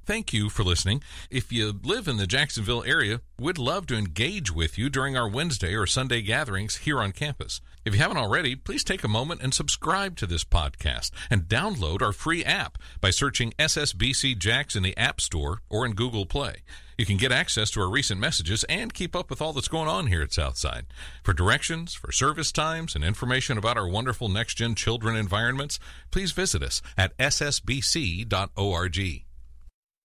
Thank 0.08 0.32
you 0.32 0.48
for 0.48 0.64
listening. 0.64 1.02
If 1.28 1.52
you 1.52 1.78
live 1.84 2.08
in 2.08 2.16
the 2.16 2.26
Jacksonville 2.26 2.82
area, 2.82 3.20
we'd 3.38 3.58
love 3.58 3.86
to 3.88 3.94
engage 3.94 4.50
with 4.50 4.78
you 4.78 4.88
during 4.88 5.18
our 5.18 5.28
Wednesday 5.28 5.74
or 5.74 5.86
Sunday 5.86 6.22
gatherings 6.22 6.76
here 6.76 6.98
on 6.98 7.12
campus. 7.12 7.60
If 7.84 7.92
you 7.92 8.00
haven't 8.00 8.16
already, 8.16 8.56
please 8.56 8.82
take 8.82 9.04
a 9.04 9.06
moment 9.06 9.42
and 9.42 9.52
subscribe 9.52 10.16
to 10.16 10.26
this 10.26 10.44
podcast 10.44 11.10
and 11.28 11.42
download 11.42 12.00
our 12.00 12.14
free 12.14 12.42
app 12.42 12.78
by 13.02 13.10
searching 13.10 13.52
SSBC 13.58 14.38
Jax 14.38 14.74
in 14.74 14.82
the 14.82 14.96
App 14.96 15.20
Store 15.20 15.60
or 15.68 15.84
in 15.84 15.92
Google 15.92 16.24
Play. 16.24 16.62
You 16.96 17.04
can 17.04 17.18
get 17.18 17.30
access 17.30 17.70
to 17.72 17.82
our 17.82 17.90
recent 17.90 18.18
messages 18.18 18.64
and 18.64 18.94
keep 18.94 19.14
up 19.14 19.28
with 19.28 19.42
all 19.42 19.52
that's 19.52 19.68
going 19.68 19.90
on 19.90 20.06
here 20.06 20.22
at 20.22 20.32
Southside. 20.32 20.86
For 21.22 21.34
directions, 21.34 21.92
for 21.92 22.12
service 22.12 22.50
times, 22.50 22.94
and 22.94 23.04
information 23.04 23.58
about 23.58 23.76
our 23.76 23.86
wonderful 23.86 24.30
next 24.30 24.54
gen 24.54 24.74
children 24.74 25.16
environments, 25.16 25.78
please 26.10 26.32
visit 26.32 26.62
us 26.62 26.80
at 26.96 27.14
ssbc.org. 27.18 28.28